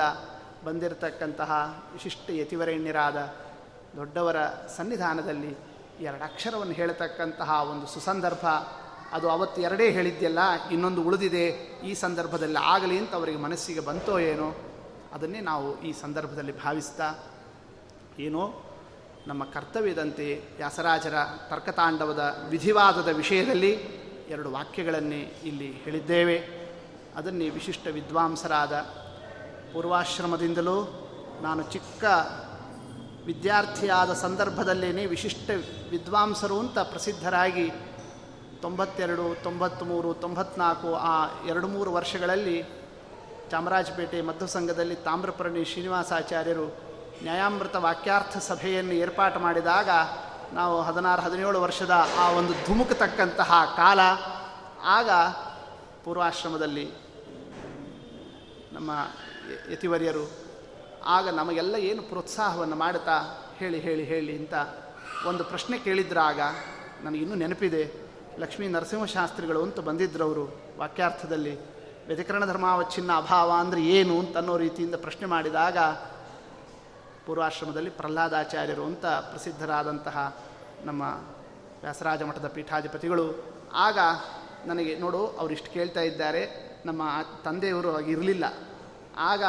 [0.65, 3.15] ಬಂದಿರತಕ್ಕಂತಹ ವಿಶಿಷ್ಟ ಯತಿವರೆಣ್ಯರಾದ
[3.95, 4.45] ದೊಡ್ಡವರ
[4.77, 5.57] ಸನ್ನಿಧಾನದಲ್ಲಿ
[6.01, 8.45] ಎರಡು ಅಕ್ಷರವನ್ನು ಹೇಳತಕ್ಕಂತಹ ಒಂದು ಸುಸಂದರ್ಭ.
[9.11, 10.39] ಅದು ಅವತ್ತು ಎರಡೇ ಹೇಳಿದ್ದೆಲ್ಲ
[10.71, 11.47] ಇನ್ನೊಂದು ಉಳಿದಿದೆ.
[11.83, 14.55] ಈ ಸಂದರ್ಭದಲ್ಲಿ ಆಗಲಿ ಅಂತ ಅವರಿಗೆ ಮನಸ್ಸಿಗೆ ಬಂತೋ ಏನೋ,
[15.13, 17.15] ಅದನ್ನೇ ನಾವು ಈ ಸಂದರ್ಭದಲ್ಲಿ ಭಾವಿಸ್ತಾ
[18.19, 18.61] ಏನೋ
[19.27, 21.13] ನಮ್ಮ ಕರ್ತವ್ಯದಂತೆ ವ್ಯಾಸರಾಜರ
[21.49, 23.71] ತರ್ಕತಾಂಡವದ ವಿಧಿವಾದದ ವಿಷಯದಲ್ಲಿ
[24.29, 26.37] ಎರಡು ವಾಕ್ಯಗಳನ್ನೇ ಇಲ್ಲಿ ಹೇಳಿದ್ದೇವೆ.
[27.15, 28.73] ಅದನ್ನೇ ವಿಶಿಷ್ಟ ವಿದ್ವಾಂಸರಾದ
[29.73, 31.03] ಪೂರ್ವಾಶ್ರಮದಿಂದಲೂ
[31.41, 32.03] ನಾನು ಚಿಕ್ಕ
[33.25, 35.49] ವಿದ್ಯಾರ್ಥಿಯಾದ ಸಂದರ್ಭದಲ್ಲೇ ವಿಶಿಷ್ಟ
[35.89, 37.71] ವಿದ್ವಾಂಸರು ಅಂತ ಪ್ರಸಿದ್ಧರಾಗಿ
[38.61, 42.63] ತೊಂಬತ್ತೆರಡು ತೊಂಬತ್ತ್ಮೂರು ತೊಂಬತ್ನಾಲ್ಕು ಆ ಎರಡು ಮೂರು ವರ್ಷಗಳಲ್ಲಿ
[43.51, 46.86] ಚಾಮರಾಜಪೇಟೆ ಮಧ್ವ ಸಂಘದಲ್ಲಿ ತಾಮ್ರಪರ್ಣಿ ಶ್ರೀನಿವಾಸಾಚಾರ್ಯರು
[47.23, 49.89] ನ್ಯಾಯಾಮೃತ ವಾಕ್ಯಾರ್ಥ ಸಭೆಯನ್ನು ಏರ್ಪಾಟು ಮಾಡಿದಾಗ
[50.53, 53.99] ನಾವು ಹದಿನಾರು, ಹದಿನೇಳು ವರ್ಷದ ಆ ಒಂದು ಧುಮುಕತಕ್ಕಂತಹ ಕಾಲ,
[54.83, 55.09] ಆಗ
[56.05, 56.91] ಪೂರ್ವಾಶ್ರಮದಲ್ಲಿ
[58.71, 58.91] ನಮ್ಮ
[59.71, 60.31] ಯತಿವರ್ಯರು,
[61.05, 64.53] ಆಗ ನಮಗೆಲ್ಲ ಏನು ಪ್ರೋತ್ಸಾಹವನ್ನು ಮಾಡುತ್ತಾ ಹೇಳಿ ಹೇಳಿ ಹೇಳಿ ಅಂತ
[65.27, 66.39] ಒಂದು ಪ್ರಶ್ನೆ ಕೇಳಿದ್ರಾಗ
[67.03, 68.07] ನನಗಿನ್ನೂ ನೆನಪಿದೆ.
[68.39, 71.53] ಲಕ್ಷ್ಮೀ ನರಸಿಂಹಶಾಸ್ತ್ರಿಗಳು ಅಂತ ಬಂದಿದ್ರು ಅವರು ವಾಕ್ಯಾರ್ಥದಲ್ಲಿ,
[72.07, 75.77] ವ್ಯತಿಕರಣ ಧರ್ಮಾವಚ್ಛಿನ್ನ ಅಭಾವ ಅಂದರೆ ಏನು ಅಂತ ಅನ್ನೋ ರೀತಿಯಿಂದ ಪ್ರಶ್ನೆ ಮಾಡಿದಾಗ
[77.27, 80.35] ಪೂರ್ವಾಶ್ರಮದಲ್ಲಿ ಪ್ರಹ್ಲಾದಾಚಾರ್ಯರು ಅಂತ ಪ್ರಸಿದ್ಧರಾದಂತಹ
[80.85, 81.01] ನಮ್ಮ
[81.81, 83.43] ವ್ಯಾಸರಾಜ ಮಠದ ಪೀಠಾಧಿಪತಿಗಳು.
[83.73, 83.99] ಆಗ
[84.65, 87.01] ನನಗೆ ನೋಡು, ಅವರು ಇಷ್ಟು ಕೇಳ್ತಾ ಇದ್ದಾರೆ, ನಮ್ಮ
[87.43, 88.45] ತಂದೆಯವರು ಆಗಿರಲಿಲ್ಲ
[89.17, 89.43] ಆಗ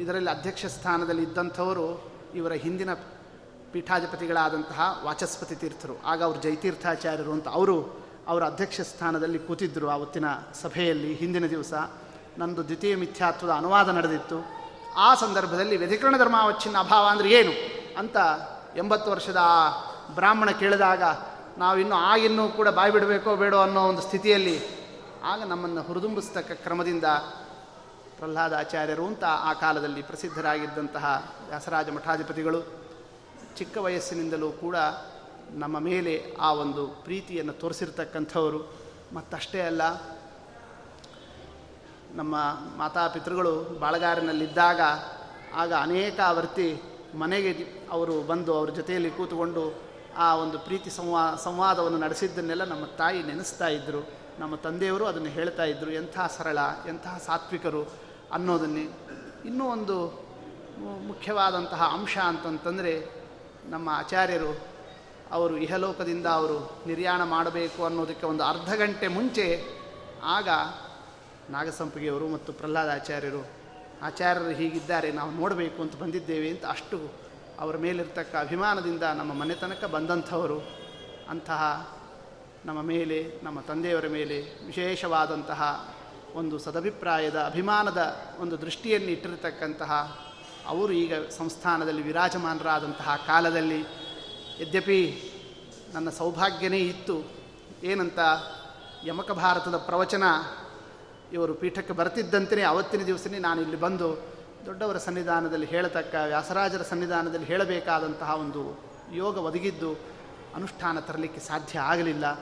[0.00, 2.94] ಇದರಲ್ಲಿ ಅಧ್ಯಕ್ಷ ಸ್ಥಾನದಲ್ಲಿ ಇದ್ದಂಥವರು ಇವರ ಹಿಂದಿನ
[3.72, 6.02] ಪೀಠಾಧಿಪತಿಗಳಾದಂತಹ ವಾಚಸ್ಪತಿ ತೀರ್ಥರು.
[6.04, 10.24] ಆಗ ಅವರು ಜೈತೀರ್ಥಾಚಾರ್ಯರು ಅಂತ ಅವರು ಅವರ ಅಧ್ಯಕ್ಷ ಸ್ಥಾನದಲ್ಲಿ ಕೂತಿದ್ದರು ಆವತ್ತಿನ
[10.62, 11.74] ಸಭೆಯಲ್ಲಿ ಹಿಂದಿನ ದಿವಸ.
[12.38, 14.63] ನಂದು ದ್ವಿತೀಯ ಮಿಥ್ಯಾತ್ವದ ಅನುವಾದ ನಡೆದಿತ್ತು.
[14.96, 17.52] ಆ ಸಂದರ್ಭದಲ್ಲಿ ವ್ಯತಿಕರಣ ಧರ್ಮಾವಚ್ಛಿನ್ನ ಅಭಾವ ಅಂದರೆ ಏನು
[17.98, 18.16] ಅಂತ
[18.76, 19.70] ಎಂಬತ್ತು ವರ್ಷದ ಆ
[20.14, 21.02] ಬ್ರಾಹ್ಮಣ ಕೇಳಿದಾಗ
[21.58, 24.56] ನಾವಿನ್ನೂ ಆಗಿನ್ನೂ ಕೂಡ ಬಾಯಿ ಬಿಡಬೇಕೋ ಬೇಡೋ ಅನ್ನೋ ಒಂದು ಸ್ಥಿತಿಯಲ್ಲಿ
[25.22, 27.04] ಆಗ ನಮ್ಮನ್ನು ಹುರಿದುಂಬಿಸ್ತಕ್ಕ ಕ್ರಮದಿಂದ
[28.18, 32.60] ಪ್ರಹ್ಲಾದಾಚಾರ್ಯರು ಅಂತ ಆ ಕಾಲದಲ್ಲಿ ಪ್ರಸಿದ್ಧರಾಗಿದ್ದಂತಹ ವ್ಯಾಸರಾಜ ಮಠಾಧಿಪತಿಗಳು
[33.56, 34.76] ಚಿಕ್ಕ ವಯಸ್ಸಿನಿಂದಲೂ ಕೂಡ
[35.50, 38.60] ನಮ್ಮ ಮೇಲೆ ಆ ಒಂದು ಪ್ರೀತಿಯನ್ನು ತೋರಿಸಿರ್ತಕ್ಕಂಥವರು
[39.12, 39.82] ಮತ್ತಷ್ಟೇ ಅಲ್ಲ
[42.14, 42.34] ನಮ್ಮ
[42.76, 44.80] ಮಾತಾಪಿತೃಗಳು ಬಾಳಗಾರಿನಲ್ಲಿದ್ದಾಗ
[45.54, 46.82] ಆಗ ಅನೇಕ ಆವರ್ತಿ
[47.18, 49.74] ಮನೆಗೆ ಅವರು ಬಂದು ಅವ್ರ ಜೊತೆಯಲ್ಲಿ ಕೂತುಕೊಂಡು
[50.16, 55.90] ಆ ಒಂದು ಪ್ರೀತಿ ಸಂವಾ, ಸಂವಾದವನ್ನು ನಡೆಸಿದ್ದನ್ನೆಲ್ಲ ನಮ್ಮ ತಾಯಿ ನೆನೆಸ್ತಾ ಇದ್ದರು ನಮ್ಮ ತಂದೆಯವರು ಅದನ್ನು ಹೇಳ್ತಾ ಇದ್ದರು
[55.90, 57.90] ಎಂಥ ಸರಳ ಎಂತಹ ಸಾತ್ವಿಕರು
[58.32, 58.88] ಅನ್ನೋದನ್ನೇ.
[59.44, 60.24] ಇನ್ನೂ ಒಂದು
[61.06, 63.24] ಮುಖ್ಯವಾದಂತಹ ಅಂಶ ಅಂತಂತಂದರೆ
[63.68, 64.58] ನಮ್ಮ ಆಚಾರ್ಯರು
[65.32, 69.64] ಅವರು ಇಹಲೋಕದಿಂದ ಅವರು ನಿರ್ಯಾಣ ಮಾಡಬೇಕು ಅನ್ನೋದಕ್ಕೆ ಒಂದು ಅರ್ಧ ಗಂಟೆ ಮುಂಚೆ
[70.24, 70.48] ಆಗ
[71.50, 72.88] ನಾಗಸಂಪಿಗೆಯವರು ಮತ್ತು ಪ್ರಹ್ಲಾದ
[74.02, 77.12] ಆಚಾರ್ಯರು ಹೀಗಿದ್ದಾರೆ, ನಾವು ನೋಡಬೇಕು ಅಂತ ಬಂದಿದ್ದೇವೆ ಅಂತ ಅಷ್ಟು
[77.60, 80.58] ಅವರ ಮೇಲಿರ್ತಕ್ಕ ಅಭಿಮಾನದಿಂದ ನಮ್ಮ ಮನೆತನಕ ಬಂದಂಥವರು.
[81.28, 81.90] ಅಂತಹ
[82.64, 85.94] ನಮ್ಮ ಮೇಲೆ, ನಮ್ಮ ತಂದೆಯವರ ಮೇಲೆ ವಿಶೇಷವಾದಂತಹ
[86.34, 89.92] ಒಂದು ಸದಭಿಪ್ರಾಯದ, ಅಭಿಮಾನದ ಒಂದು ದೃಷ್ಟಿಯನ್ನು ಇಟ್ಟಿರತಕ್ಕಂತಹ
[90.66, 93.80] ಅವರು ಈಗ ಸಂಸ್ಥಾನದಲ್ಲಿ ವಿರಾಜಮಾನರಾದಂತಹ ಕಾಲದಲ್ಲಿ.
[94.60, 95.32] ಯದ್ಯಪಿ
[95.94, 97.24] ನನ್ನ ಸೌಭಾಗ್ಯನೇ ಇತ್ತು,
[97.82, 98.18] ಏನಂತ
[99.06, 100.22] ಯಮಕ ಭಾರತದ ಪ್ರವಚನ
[101.32, 104.34] ಇವರು ಪೀಠಕ್ಕೆ ಬರ್ತಿದ್ದಂತೆಯೇ ಅವತ್ತಿನ ದಿವಸನೇ ನಾನು ಇಲ್ಲಿ ಬಂದು
[104.66, 108.80] ದೊಡ್ಡವರ ಸನ್ನಿಧಾನದಲ್ಲಿ ಹೇಳತಕ್ಕ ವ್ಯಾಸರಾಜರ ಸನ್ನಿಧಾನದಲ್ಲಿ ಹೇಳಬೇಕಾದಂತಹ ಒಂದು
[109.14, 109.92] ಯೋಗ ಒದಗಿದ್ದು
[110.54, 112.32] ಅನುಷ್ಠಾನ ತರಲಿಕ್ಕೆ ಸಾಧ್ಯ ಆಗಲಿಲ್ಲ.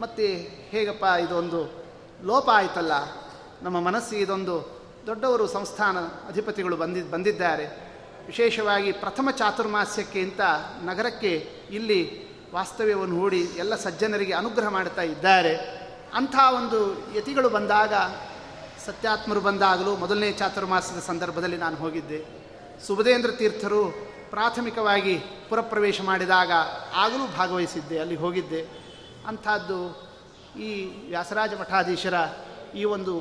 [0.00, 0.22] ಮತ್ತು
[0.70, 1.84] ಹೇಗಪ್ಪ ಇದೊಂದು
[2.24, 2.92] ಲೋಪ ಆಯ್ತಲ್ಲ?
[3.62, 7.66] ನಮ್ಮ ಮನಸ್ಸು ಇದೊಂದು ದೊಡ್ಡವರು ಸಂಸ್ಥಾನ ಅಧಿಪತಿಗಳು ಬಂದಿ, ಬಂದಿದ್ದಾರೆ.
[8.26, 10.40] ವಿಶೇಷವಾಗಿ ಪ್ರಥಮ ಚಾತುರ್ಮಾಸ್ಯಕ್ಕೆ ಅಂತ
[10.82, 15.79] ನಗರಕ್ಕೆ ಇಲ್ಲಿ ವಾಸ್ತವ್ಯವನ್ನು ಹೂಡಿ ಎಲ್ಲ ಸಜ್ಜನರಿಗೆ ಅನುಗ್ರಹ ಮಾಡ್ತಾ ಇದ್ದಾರೆ.
[16.14, 17.94] ಅಂಥ ಒಂದು ಯತಿಗಳು ಬಂದಾಗ,
[18.86, 22.24] ಸತ್ಯಾತ್ಮರು ಬಂದಾಗಲೂ ಮೊದಲನೇ ಚಾತುರ್ಮಾಸದ ಸಂದರ್ಭದಲ್ಲಿ ನಾನು ಹೋಗಿದ್ದೆ.
[22.86, 25.18] ಸುಬದೇಂದ್ರ ತೀರ್ಥರು ಪ್ರಾಥಮಿಕವಾಗಿ
[25.48, 26.50] ಪುರಪ್ರವೇಶ ಮಾಡಿದಾಗ
[26.94, 28.66] ಆಗಲೂ ಭಾಗವಹಿಸಿದ್ದೆ, ಅಲ್ಲಿ ಹೋಗಿದ್ದೆ.
[29.26, 30.10] ಅಂಥದ್ದು
[30.58, 32.14] ಈ ವ್ಯಾಸರಾಜ ಮಠಾಧೀಶರ
[32.74, 33.20] ಈ ಒಂದು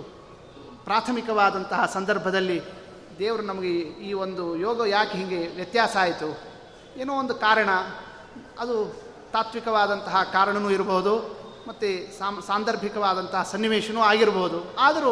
[0.84, 2.62] ಪ್ರಾಥಮಿಕವಾದಂತಹ ಸಂದರ್ಭದಲ್ಲಿ
[3.19, 6.39] ದೇವರು ನಮಗೆ ಈ ಒಂದು ಯೋಗ ಯಾಕೆ ಹೀಗೆ ವ್ಯತ್ಯಾಸ ಆಯಿತು?
[6.97, 7.69] ಏನೋ ಒಂದು ಕಾರಣ.
[8.60, 9.02] ಅದು
[9.34, 11.38] ತಾತ್ವಿಕವಾದಂತಹ ಕಾರಣವೂ ಇರಬಹುದು.
[11.67, 15.12] ಮತ್ತು ಸಾಮ್, ಸಾಂದರ್ಭಿಕವಾದಂತಹ ಸನ್ನಿವೇಶನೂ ಆಗಿರಬಹುದು ಆದರೂ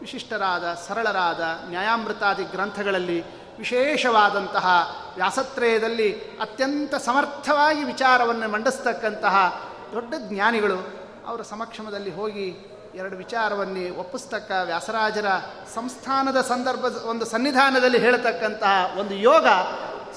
[0.00, 3.24] ವಿಶಿಷ್ಟರಾದ, ಸರಳರಾದ, ನ್ಯಾಯಾಮೃತಾದಿ ಗ್ರಂಥಗಳಲ್ಲಿ
[3.58, 4.66] ವಿಶೇಷವಾದಂತಹ
[5.14, 10.78] ವ್ಯಾಸತ್ರಯದಲ್ಲಿ ಅತ್ಯಂತ ಸಮರ್ಥವಾಗಿ ವಿಚಾರವನ್ನು ಮಂಡಿಸ್ತಕ್ಕಂತಹ ದೊಡ್ಡ ಜ್ಞಾನಿಗಳು
[11.26, 15.26] ಅವರ ಸಮಕ್ಷಮದಲ್ಲಿ ಹೋಗಿ ಎರಡು ವಿಚಾರವನ್ನೇ ಒಪ್ಪಿಸ್ತಕ್ಕ ವ್ಯಾಸರಾಜರ
[15.74, 19.46] ಸಂಸ್ಥಾನದ ಸಂದರ್ಭ, ಒಂದು ಸನ್ನಿಧಾನದಲ್ಲಿ ಹೇಳತಕ್ಕಂತಹ ಒಂದು ಯೋಗ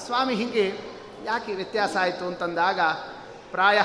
[0.06, 0.80] ಸ್ವಾಮಿ ಹೀಗೆ
[1.24, 2.80] ಯಾಕೆ ವ್ಯತ್ಯಾಸ ಆಯಿತು ಅಂತಂದಾಗ,
[3.50, 3.80] ಪ್ರಾಯ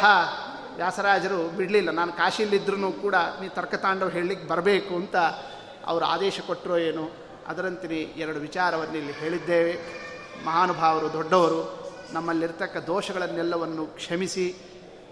[0.75, 1.91] ವ್ಯಾಸರಾಜರು ಬಿಡಲಿಲ್ಲ.
[1.91, 5.15] ನಾನು ಕಾಶಿಯಲ್ಲಿದ್ದರೂ ಕೂಡ ನೀ ತರ್ಕತಾಂಡವ ಹೇಳಲಿಕ್ಕೆ ಬರಬೇಕು ಅಂತ
[5.85, 7.11] ಅವರು ಆದೇಶ ಕೊಟ್ಟರೋ ಏನು
[7.47, 9.79] ಅದರಂತೆ ಎರಡು ವಿಚಾರವನ್ನು ಇಲ್ಲಿ ಹೇಳಿದ್ದೇವೆ.
[10.45, 14.55] ಮಹಾನುಭಾವರು ದೊಡ್ಡವರು, ನಮ್ಮಲ್ಲಿರ್ತಕ್ಕ ದೋಷಗಳನ್ನೆಲ್ಲವನ್ನು ಕ್ಷಮಿಸಿ,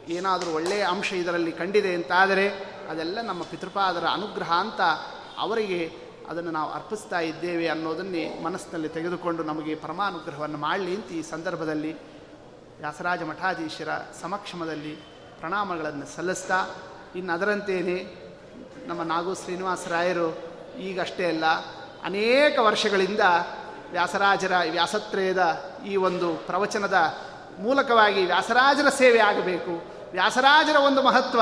[0.08, 2.50] ಏನಾದರೂ ಒಳ್ಳೆಯ ಅಂಶ ಇದರಲ್ಲಿ ಕಂಡಿದೆ ಅಂತಾದರೆ
[2.90, 4.82] ಅದೆಲ್ಲ ನಮ್ಮ ಪಿತೃಪಾದರ ಅನುಗ್ರಹ ಅಂತ
[5.38, 5.92] ಅವರಿಗೆ
[6.30, 11.94] ಅದನ್ನು ನಾವು ಅರ್ಪಿಸ್ತಾ ಇದ್ದೇವೆ ಅನ್ನೋದನ್ನೇ ಮನಸ್ಸಿನಲ್ಲಿ ತೆಗೆದುಕೊಂಡು ನಮಗೆ ಪರಮಾನುಗ್ರಹವನ್ನು ಮಾಡಲಿ ಅಂತ ಈ ಸಂದರ್ಭದಲ್ಲಿ
[12.78, 13.90] ವ್ಯಾಸರಾಜ ಮಠಾಧೀಶರ
[14.22, 15.09] ಸಮಕ್ಷಮದಲ್ಲಿ
[15.40, 16.66] ಪ್ರಣಾಮಗಳನ್ನು ಸಲ್ಲಿಸ್ತಾ,
[17.16, 17.98] ಇನ್ನು ಅದರಂತೇನೆ
[18.88, 20.28] ನಮ್ಮ ನಾಗು ಶ್ರೀನಿವಾಸರಾಯರು
[20.80, 21.46] ಈಗಷ್ಟೇ ಅಲ್ಲ,
[22.04, 23.20] ಅನೇಕ ವರ್ಷಗಳಿಂದ
[23.92, 25.44] ವ್ಯಾಸರಾಜರ ವ್ಯಾಸತ್ರಯದ
[25.86, 26.98] ಈ ಒಂದು ಪ್ರವಚನದ
[27.60, 29.74] ಮೂಲಕವಾಗಿ ವ್ಯಾಸರಾಜರ ಸೇವೆ ಆಗಬೇಕು.
[30.12, 31.42] ವ್ಯಾಸರಾಜರ ಒಂದು ಮಹತ್ವ,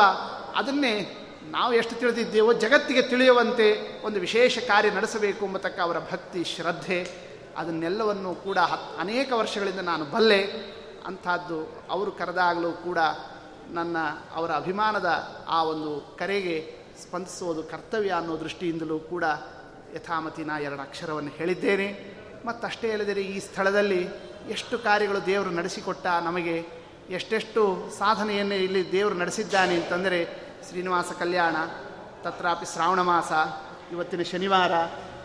[0.56, 0.96] ಅದನ್ನೇ
[1.44, 3.68] ನಾವು ಎಷ್ಟು ತಿಳಿದಿದ್ದೇವೋ ಜಗತ್ತಿಗೆ ತಿಳಿಯುವಂತೆ
[4.06, 7.00] ಒಂದು ವಿಶೇಷ ಕಾರ್ಯ ನಡೆಸಬೇಕು ಎಂಬತಕ್ಕ ಅವರ ಭಕ್ತಿ, ಶ್ರದ್ಧೆ,
[7.58, 8.58] ಅದನ್ನೆಲ್ಲವನ್ನು ಕೂಡ
[9.00, 10.42] ಅನೇಕ ವರ್ಷಗಳಿಂದ ನಾನು ಬಲ್ಲೆ,
[11.08, 12.98] ಅಂಥದ್ದು ಅವರು ಕರೆದಾಗಲೂ ಕೂಡ
[13.74, 13.98] ನನ್ನ,
[14.36, 19.24] ಅವರ ಅಭಿಮಾನದ ಆ ಒಂದು ಕರೆಗೆ ಸ್ಪಂದಿಸುವುದು ಕರ್ತವ್ಯ ಅನ್ನೋ ದೃಷ್ಟಿಯಿಂದಲೂ ಕೂಡ
[19.96, 22.18] ಯಥಾಮತಿ ನಾ ಎರಡು ಅಕ್ಷರವನ್ನು ಹೇಳಿದ್ದೇನೆ.
[22.46, 24.08] ಮತ್ತಷ್ಟೇ ಅಲ್ಲದೆ ಈ ಸ್ಥಳದಲ್ಲಿ
[24.50, 26.66] ಎಷ್ಟು ಕಾರ್ಯಗಳು ದೇವರು ನಡೆಸಿಕೊಟ್ಟ ನಮಗೆ,
[27.10, 31.56] ಎಷ್ಟೆಷ್ಟು ಸಾಧನೆಯನ್ನು ಇಲ್ಲಿ ದೇವರು ನಡೆಸಿದ್ದಾನೆ ಅಂತಂದರೆ ಶ್ರೀನಿವಾಸ ಕಲ್ಯಾಣ,
[32.24, 33.32] ತತ್ರಾಪಿ ಶ್ರಾವಣ ಮಾಸ,
[33.92, 34.72] ಇವತ್ತಿನ ಶನಿವಾರ,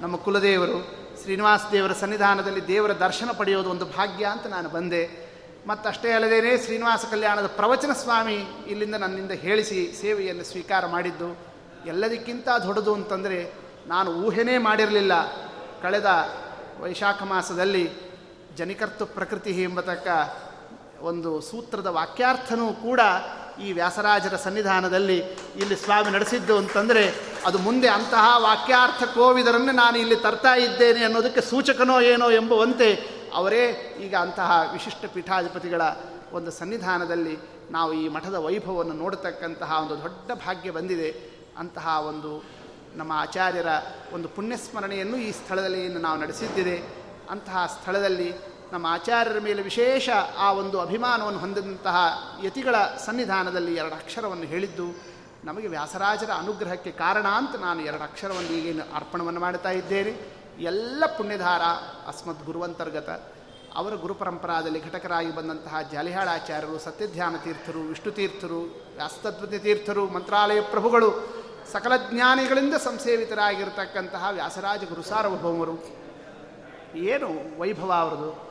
[0.00, 5.21] ನಮ್ಮ ಕುಲದೇವರು, ಶ್ರೀನಿವಾಸ ದೇವರ ಸನ್ನಿಧಾನದಲ್ಲಿ ದೇವರ ದರ್ಶನ ಪಡೆಯೋದು ಒಂದು ಭಾಗ್ಯ ಅಂತ ನಾನು ಬಂದೆ.
[5.66, 11.38] ಮತ್ತಷ್ಟೇ ಅಲ್ಲದೇನೆ ಶ್ರೀನಿವಾಸ ಕಲ್ಯಾಣದ ಪ್ರವಚನ ಸ್ವಾಮಿ ಇಲ್ಲಿಂದ ನನ್ನಿಂದ ಹೇಳಿಸಿ ಸೇವೆಯನ್ನು ಸ್ವೀಕಾರ ಮಾಡಿದ್ದು,
[11.86, 13.52] ಎಲ್ಲದಕ್ಕಿಂತ ದೊಡ್ಡದು ಅಂತಂದರೆ
[13.86, 15.12] ನಾನು ಊಹೆನೇ ಮಾಡಿರಲಿಲ್ಲ.
[15.82, 16.06] ಕಳೆದ
[16.80, 17.90] ವೈಶಾಖ ಮಾಸದಲ್ಲಿ
[18.56, 20.08] ಜನಿಕರ್ತು ಪ್ರಕೃತಿ ಎಂಬತಕ್ಕ
[21.02, 23.00] ಒಂದು ಸೂತ್ರದ ವಾಕ್ಯಾರ್ಥನೂ ಕೂಡ
[23.60, 25.18] ಈ ವ್ಯಾಸರಾಜರ ಸನ್ನಿಧಾನದಲ್ಲಿ
[25.56, 27.14] ಇಲ್ಲಿ ಸ್ವಾಮಿ ನಡೆಸಿದ್ದು ಅಂತಂದರೆ
[27.46, 33.64] ಅದು ಮುಂದೆ ಅಂತಹ ವಾಕ್ಯಾರ್ಥ ಕೋವಿದರನ್ನು ನಾನು ಇಲ್ಲಿ ತರ್ತಾ ಇದ್ದೇನೆ ಅನ್ನೋದಕ್ಕೆ ಸೂಚಕನೋ ಏನೋ ಎಂಬುವಂತೆ ಅವರೇ
[34.00, 35.82] ಈಗ ಅಂತಹ ವಿಶಿಷ್ಟ ಪೀಠಾಧಿಪತಿಗಳ
[36.32, 37.38] ಒಂದು ಸನ್ನಿಧಾನದಲ್ಲಿ
[37.70, 41.10] ನಾವು ಈ ಮಠದ ವೈಭವವನ್ನು ನೋಡತಕ್ಕಂತಹ ಒಂದು ದೊಡ್ಡ ಭಾಗ್ಯ ಬಂದಿದೆ.
[41.58, 42.44] ಅಂತಹ ಒಂದು
[42.96, 43.66] ನಮ್ಮ ಆಚಾರ್ಯರ
[44.12, 46.82] ಒಂದು ಪುಣ್ಯಸ್ಮರಣೆಯನ್ನು ಈ ಸ್ಥಳದಲ್ಲಿ ನಾವು ನಡೆಸಿದ್ದಿದೆ
[47.30, 48.34] ಅಂತಹ ಸ್ಥಳದಲ್ಲಿ
[48.72, 51.96] ನಮ್ಮ ಆಚಾರ್ಯರ ಮೇಲೆ ವಿಶೇಷ ಆ ಒಂದು ಅಭಿಮಾನವನ್ನು ಹೊಂದಿದಂತಹ
[52.44, 54.86] ಯತಿಗಳ ಸನ್ನಿಧಾನದಲ್ಲಿ ಎರಡು ಅಕ್ಷರವನ್ನು ಹೇಳಿದ್ದು,
[55.44, 60.41] ನಮಗೆ ವ್ಯಾಸರಾಜರ ಅನುಗ್ರಹಕ್ಕೆ ಕಾರಣ ಅಂತ ನಾನು ಎರಡು ಅಕ್ಷರವನ್ನು ಈಗೇನು ಅರ್ಪಣವನ್ನು ಮಾಡ್ತಾ ಇದ್ದೇನೆ.
[60.58, 61.60] ಎಲ್ಲ ಪುಣ್ಯಧಾರ
[62.08, 63.08] ಅಸ್ಮದ್ ಗುರುವಂತರ್ಗತ.
[63.74, 68.60] ಅವರ ಗುರುಪರಂಪರಾದಲ್ಲಿ ಘಟಕರಾಗಿ ಬಂದಂತಹ ಜಾಲಿಹಾಳಾಚಾರ್ಯರು ಸತ್ಯಧ್ಯಾನ ತೀರ್ಥರು, ವಿಷ್ಣು ತೀರ್ಥರು
[68.94, 76.02] ವ್ಯಾಸ್ತತ್ವ ತೀರ್ಥರು, ಮಂತ್ರಾಲಯ ಪ್ರಭುಗಳು, ಸಕಲ ಜ್ಞಾನಿಗಳಿಂದ ಸಂಸೇವಿತರಾಗಿರ್ತಕ್ಕಂತಹ ವ್ಯಾಸರಾಜ ಗುರು ಸಾರ್ವಭೌಮರು.
[76.94, 78.50] ಏನು ವೈಭವ ಅವರದು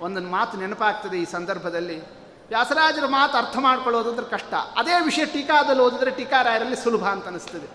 [0.00, 2.00] ಒಂದೊಂದು ಮಾತು ನೆನಪಾಗ್ತದೆ ಈ ಸಂದರ್ಭದಲ್ಲಿ.
[2.48, 4.54] ವ್ಯಾಸರಾಜರ ಮಾತು ಅರ್ಥ ಮಾಡ್ಕೊಳ್ಳೋದಂದ್ರೆ ಕಷ್ಟ.
[4.76, 7.70] ಅದೇ ವಿಷಯ ಟೀಕಾದಲ್ಲಿ ಓದಿದ್ರೆ ಟೀಕಾರಾಯರಲ್ಲಿ ಸುಲಭ ಅಂತ ಅನಿಸ್ತದೆ.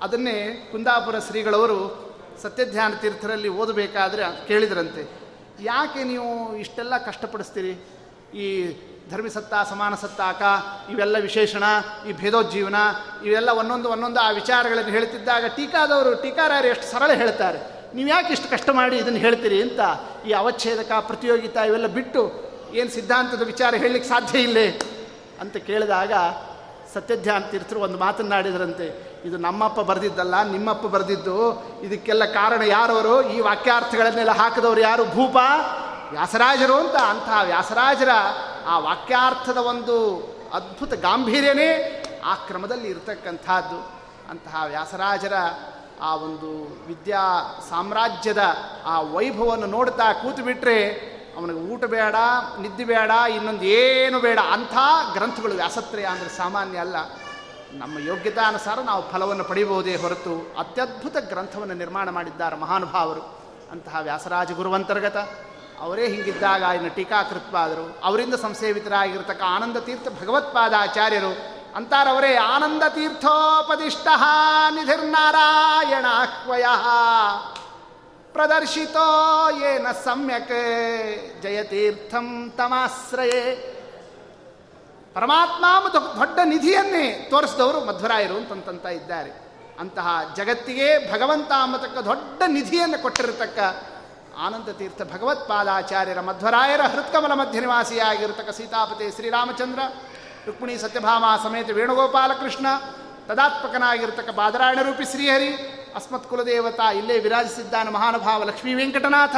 [0.00, 2.05] ಅದನ್ನೇ ಕುಂದಾಪುರ ಶ್ರೀಗಳವರು
[2.42, 5.02] ಸತ್ಯಧ್ಯಾನ ತೀರ್ಥರಲ್ಲಿ ಓದಬೇಕಾದ್ರೆ ಕೇಳಿದ್ರಂತೆ.
[5.62, 7.72] ಯಾಕೆ ನೀವು ಇಷ್ಟೆಲ್ಲ ಕಷ್ಟಪಡಿಸ್ತೀರಿ?
[8.38, 8.46] ಈ
[9.10, 10.42] ಧರ್ಮಿಸತ್ತ ಸಮಾನ ಸತ್ತಾಕ
[10.90, 11.64] ಇವೆಲ್ಲ ವಿಶೇಷಣ,
[12.08, 12.74] ಈ ಭೇದೋಜ್ಜೀವನ,
[13.24, 17.58] ಇವೆಲ್ಲ ಒಂದೊಂದು ಒಂದೊಂದು ಆ ವಿಚಾರಗಳನ್ನು ಹೇಳ್ತಿದ್ದಾಗ ಟೀಕಾದವರು, ಟೀಕಾರಾರು ಎಷ್ಟು ಸರಳ ಹೇಳ್ತಾರೆ.
[17.94, 19.80] ನೀವು ಯಾಕೆ ಇಷ್ಟು ಕಷ್ಟ ಮಾಡಿ ಇದನ್ನು ಹೇಳ್ತೀರಿ ಅಂತ
[20.26, 22.22] ಈ ಅವಚ್ಛೇದಕ, ಪ್ರತಿಯೋಗಿತಾ ಇವೆಲ್ಲ ಬಿಟ್ಟು
[22.72, 24.80] ಏನು ಸಿದ್ಧಾಂತದ ವಿಚಾರ ಹೇಳಲಿಕ್ಕೆ ಸಾಧ್ಯ ಇಲ್ಲೇ
[25.40, 26.12] ಅಂತ ಕೇಳಿದಾಗ
[26.94, 29.15] ಸತ್ಯಧ್ಯಾನ ತೀರ್ಥರು ಒಂದು ಮಾತನ್ನಾಡಿದ್ರಂತೆ.
[29.26, 31.38] ಇದು ನಮ್ಮಪ್ಪ ಬರೆದಿದ್ದಲ್ಲ, ನಿಮ್ಮಪ್ಪ ಬರೆದಿದ್ದು.
[31.82, 33.22] ಇದಕ್ಕೆಲ್ಲ ಕಾರಣ ಯಾರವರು?
[33.22, 35.04] ಈ ವಾಕ್ಯಾರ್ಥಗಳನ್ನೆಲ್ಲ ಹಾಕಿದವರು ಯಾರು?
[35.04, 35.36] ಭೂಪ,
[36.10, 38.08] ವ್ಯಾಸರಾಜರು ಅಂತ ಅಂತಹ ವ್ಯಾಸರಾಜರ
[38.66, 39.96] ಆ ವಾಕ್ಯಾರ್ಥದ ಒಂದು
[40.52, 41.70] ಅದ್ಭುತ ಗಾಂಭೀರ್ಯನೇ
[42.24, 43.78] ಆ ಕ್ರಮದಲ್ಲಿ ಇರತಕ್ಕಂಥದ್ದು.
[44.30, 45.32] ಅಂತಹ ವ್ಯಾಸರಾಜರ
[46.02, 46.50] ಆ ಒಂದು
[46.86, 47.24] ವಿದ್ಯಾ
[47.70, 48.42] ಸಾಮ್ರಾಜ್ಯದ
[48.84, 50.78] ಆ ವೈಭವವನ್ನು ನೋಡ್ತಾ ಕೂತು ಬಿಟ್ಟರೆ
[51.36, 52.16] ಅವನಿಗೆ ಊಟ ಬೇಡ,
[52.60, 54.76] ನಿದ್ದೆ ಬೇಡ, ಇನ್ನೊಂದು ಏನು ಬೇಡ, ಅಂಥ
[55.12, 56.96] ಗ್ರಂಥಗಳು ವ್ಯಾಸತ್ರಯ ಅಂದರೆ ಸಾಮಾನ್ಯ ಅಲ್ಲ.
[57.72, 63.20] ನಮ್ಮ ಯೋಗ್ಯತಾನುಸಾರ ನಾವು ಫಲವನ್ನು ಪಡೆಯಬಹುದೇ ಹೊರತು ಅತ್ಯದ್ಭುತ ಗ್ರಂಥವನ್ನು ನಿರ್ಮಾಣ ಮಾಡಿದ್ದಾರೆ ಮಹಾನುಭಾವರು.
[63.72, 65.16] ಅಂತಹ ವ್ಯಾಸರಾಜ ಗುರುವಂತರ್ಗತ
[65.80, 67.98] ಅವರೇ ಹಿಂಗಿದ್ದಾಗ ಇನ್ನು ಟೀಕಾಕೃತ್ವಾದರು.
[68.04, 74.08] ಅವರಿಂದ ಸಂಸೇವಿತರಾಗಿರ್ತಕ್ಕ ಆನಂದ ತೀರ್ಥ ಭಗವತ್ಪಾದಾಚಾರ್ಯರು ಅಂತಾರವರೇ ಆನಂದ ತೀರ್ಥೋಪದಿಷ್ಟ
[74.70, 76.64] ನಿಧಿರ್ನಾರಾಯಣಾಹ್ವಯ
[78.32, 83.72] ಪ್ರದರ್ಶಿತೋ ಏನ ಸಮ್ಯಕ್ ಜಯತೀರ್ಥಂ ತಮಾಶ್ರಯೇ
[85.16, 89.46] ಪರಮಾತ್ಮ ಮತ್ತು ದೊಡ್ಡ ನಿಧಿಯನ್ನೇ ತೋರಿಸಿದವರು ಮಧ್ವರಾಯರು ಅಂತಂತ ಇದ್ದಾರೆ.
[89.80, 93.58] ಅಂತಹ ಜಗತ್ತಿಗೆ ಭಗವಂತ ಅಂಬತಕ್ಕ ದೊಡ್ಡ ನಿಧಿಯನ್ನು ಕೊಟ್ಟಿರತಕ್ಕ
[94.38, 99.78] ಆನಂದ ತೀರ್ಥ ಭಗವತ್ಪಾದಾಚಾರ್ಯರ ಮಧ್ವರಾಯರ ಹೃತ್ಕಮಲ ಮಧ್ಯ ನಿವಾಸಿಯಾಗಿರತಕ್ಕ ಸೀತಾಪತಿ ಶ್ರೀರಾಮಚಂದ್ರ,
[100.46, 102.66] ರುಕ್ಮಿಣಿ ಸತ್ಯಭಾಮ ಸಮೇತ ವೇಣುಗೋಪಾಲಕೃಷ್ಣ,
[103.28, 105.48] ತದಾತ್ಮಕನಾಗಿರ್ತಕ್ಕ ಬಾದರಾಯಣ ರೂಪಿ ಶ್ರೀಹರಿ,
[105.94, 109.36] ಅಸ್ಮತ್ ಕುಲದೇವತಾ ಇಲ್ಲೇ ವಿರಾಜಿಸಿದ್ದಾನೆ ಮಹಾನುಭಾವ ಲಕ್ಷ್ಮೀ ವೆಂಕಟನಾಥ,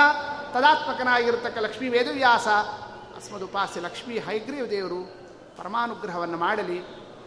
[0.55, 2.49] ತದಾತ್ಮಕನಾಗಿರ್ತಕ್ಕ ಲಕ್ಷ್ಮೀ ವೇದವ್ಯಾಸ,
[3.17, 5.18] ಅಸ್ಮದುಪಾಸ್ಯ ಲಕ್ಷ್ಮೀ ಹೈಗ್ರೀವ ದೇವರು
[5.59, 6.79] ಪರಮಾನುಗ್ರಹವನ್ನು ಮಾಡಲಿ,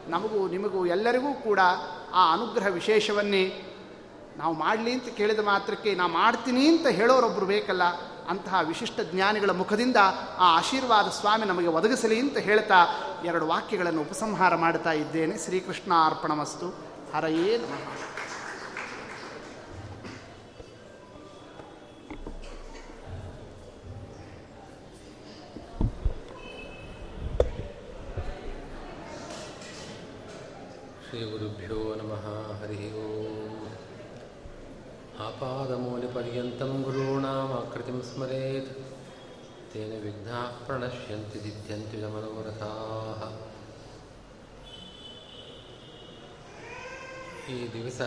[0.08, 1.60] ನಮಗೂ ನಿಮಗೂ ಎಲ್ಲರಿಗೂ ಕೂಡ
[2.14, 3.44] ಆ ಅನುಗ್ರಹ ವಿಶೇಷವನ್ನೇ
[4.38, 7.84] ನಾವು ಮಾಡಲಿ ಅಂತ ಕೇಳಿದ ಮಾತ್ರಕ್ಕೆ ನಾ ಮಾಡ್ತೀನಿ ಅಂತ ಹೇಳೋರೊಬ್ಬರು ಬೇಕಲ್ಲ,
[8.30, 9.96] ಅಂತಹ ವಿಶಿಷ್ಟ ಜ್ಞಾನಿಗಳ ಮುಖದಿಂದ
[10.40, 12.80] ಆ ಆಶೀರ್ವಾದ ಸ್ವಾಮಿ ನಮಗೆ ಒದಗಿಸಲಿ ಅಂತ ಹೇಳ್ತಾ
[13.26, 15.38] ಎರಡು ವಾಕ್ಯಗಳನ್ನು ಉಪಸಂಹಾರ ಮಾಡ್ತಾ ಇದ್ದೇನೆ.
[15.38, 16.68] ಶ್ರೀಕೃಷ್ಣ ಅರ್ಪಣಮಸ್ತು
[17.16, 18.11] ಹರಯೇ ನಮಃ.
[31.71, 32.25] श्रीगुरुभ्यो नमः
[32.61, 33.67] हरिः ओम्
[35.27, 38.71] आपादमूलिपर्यन्तं गुरूणामाकृतिं स्मरेत्
[39.73, 43.23] तेन विघ्नाः प्रणश्यन्ति सिद्ध्यन्ति च मनोरथाः
[47.51, 48.01] ಈ ದಿವಸ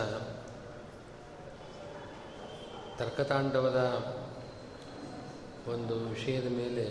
[2.98, 3.80] ತರ್ಕತಾಂಡವದ
[5.74, 6.86] ಒಂದು ವಿಷಯದ ಮೇಲೆ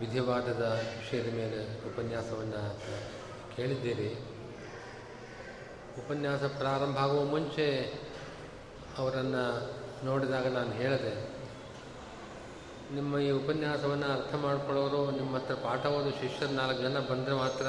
[0.00, 0.64] ವಿಧಿವಾದದ
[0.96, 2.64] ವಿಷಯದ ಮೇಲೆ ಉಪನ್ಯಾಸವನ್ನು
[3.61, 4.09] ಕೇಳಿದ್ದೀರಿ
[5.97, 7.93] ಉಪನ್ಯಾಸ ಪ್ರಾರಂಭ ಆಗುವ ಮುಂಚೆ
[8.97, 9.43] ಅವರನ್ನು
[10.05, 11.13] ನೋಡಿದಾಗ ನಾನು ಹೇಳಿದೆ.
[12.95, 17.65] ನಿಮ್ಮ ಈ ಉಪನ್ಯಾಸವನ್ನು ಅರ್ಥ ಮಾಡ್ಕೊಳ್ಳೋರು ನಿಮ್ಮ ಹತ್ರ ಪಾಠ ಓದು ಶಿಷ್ಯರು ನಾಲ್ಕು ಜನ ಬಂದರೆ ಮಾತ್ರ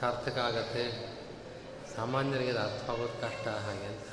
[0.00, 0.84] ಸಾರ್ಥಕ ಆಗತ್ತೆ.
[1.96, 4.06] ಸಾಮಾನ್ಯರಿಗೆ ಅದು ಅರ್ಥವಾಗೋದು ಕಷ್ಟ, ಹಾಗೆ ಅಂತ.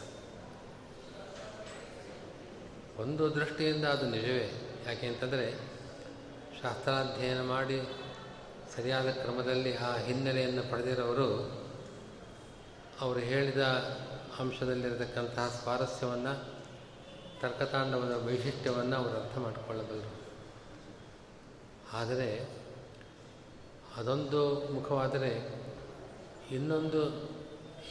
[3.00, 4.52] ಒಂದು ದೃಷ್ಟಿಯಿಂದ ಅದು ನಿಜವೇ.
[4.88, 5.48] ಯಾಕೆ ಅಂತಂದರೆ
[6.62, 7.82] ಶಾಸ್ತ್ರಾಧ್ಯಯನ ಮಾಡಿ
[8.76, 11.52] ಸರಿಯಾದ ಕ್ರಮದಲ್ಲಿ ಆ ಹಿನ್ನೆಲೆಯನ್ನು ಪಡೆದಿರೋರು,
[13.00, 13.62] ಅವರು ಹೇಳಿದ
[14.40, 16.54] ಅಂಶದಲ್ಲಿರತಕ್ಕಂತಹ ಸ್ವಾರಸ್ಯವನ್ನು,
[17.42, 20.22] ತರ್ಕತಾಂಡವದ ವೈಶಿಷ್ಟ್ಯವನ್ನು ಅವರು ಅರ್ಥ ಮಾಡಿಕೊಳ್ಳಬಲ್ಲರು.
[21.94, 22.50] ಆದರೆ,
[23.98, 25.64] ಅದೊಂದು ಮುಖವಾದರೆ
[26.52, 27.30] ಇನ್ನೊಂದು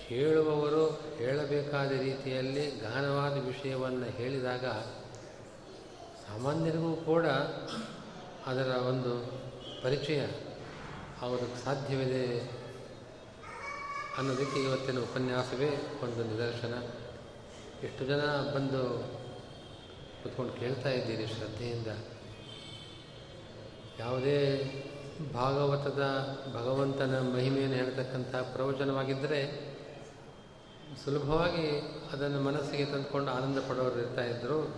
[0.06, 4.66] ಹೇಳುವವರು ಹೇಳಬೇಕಾದ ರೀತಿಯಲ್ಲಿ ಗಹನವಾದ ವಿಷಯವನ್ನು ಹೇಳಿದಾಗ
[6.26, 7.26] ಸಾಮಾನ್ಯರಿಗೂ ಕೂಡ
[8.46, 9.42] ಅದರ ಒಂದು
[9.82, 10.26] ಪರಿಚಯ
[11.22, 12.40] ಆಗೋದಕ್ಕೆ ಸಾಧ್ಯವಿದೆ
[14.18, 15.68] ಅನ್ನೋದಕ್ಕೆ ಇವತ್ತಿನ ಉಪನ್ಯಾಸವೇ
[16.02, 16.74] ಒಂದು ನಿದರ್ಶನ
[17.84, 18.20] ಎಷ್ಟು ಜನ
[18.54, 18.82] ಬಂದು
[20.22, 21.86] ಕೂತ್ಕೊಂಡು ಕೇಳ್ತಾ ಇದ್ದೀರಿ ಶ್ರದ್ಧೆಯಿಂದ?
[23.98, 24.38] ಯಾವುದೇ
[25.34, 26.02] ಭಾಗವತದ
[26.54, 29.40] ಭಗವಂತನ ಮಹಿಮೆಯನ್ನು ಹೇಳ್ತಕ್ಕಂಥ ಪ್ರವಚನವಾಗಿದ್ದರೆ
[31.04, 31.66] ಸುಲಭವಾಗಿ
[32.12, 34.74] ಅದನ್ನು ಮನಸ್ಸಿಗೆ ತಂದುಕೊಂಡು ಆನಂದ ಪಡೋರು ಇರ್ತಾ ಇದ್ದರು.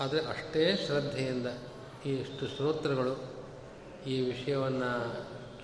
[0.00, 1.46] ಆದರೆ ಅಷ್ಟೇ ಶ್ರದ್ಧೆಯಿಂದ
[2.06, 3.40] ಈ ಇಷ್ಟು ಶ್ರೋತೃಗಳು
[4.06, 4.90] ಈ ವಿಷಯವನ್ನು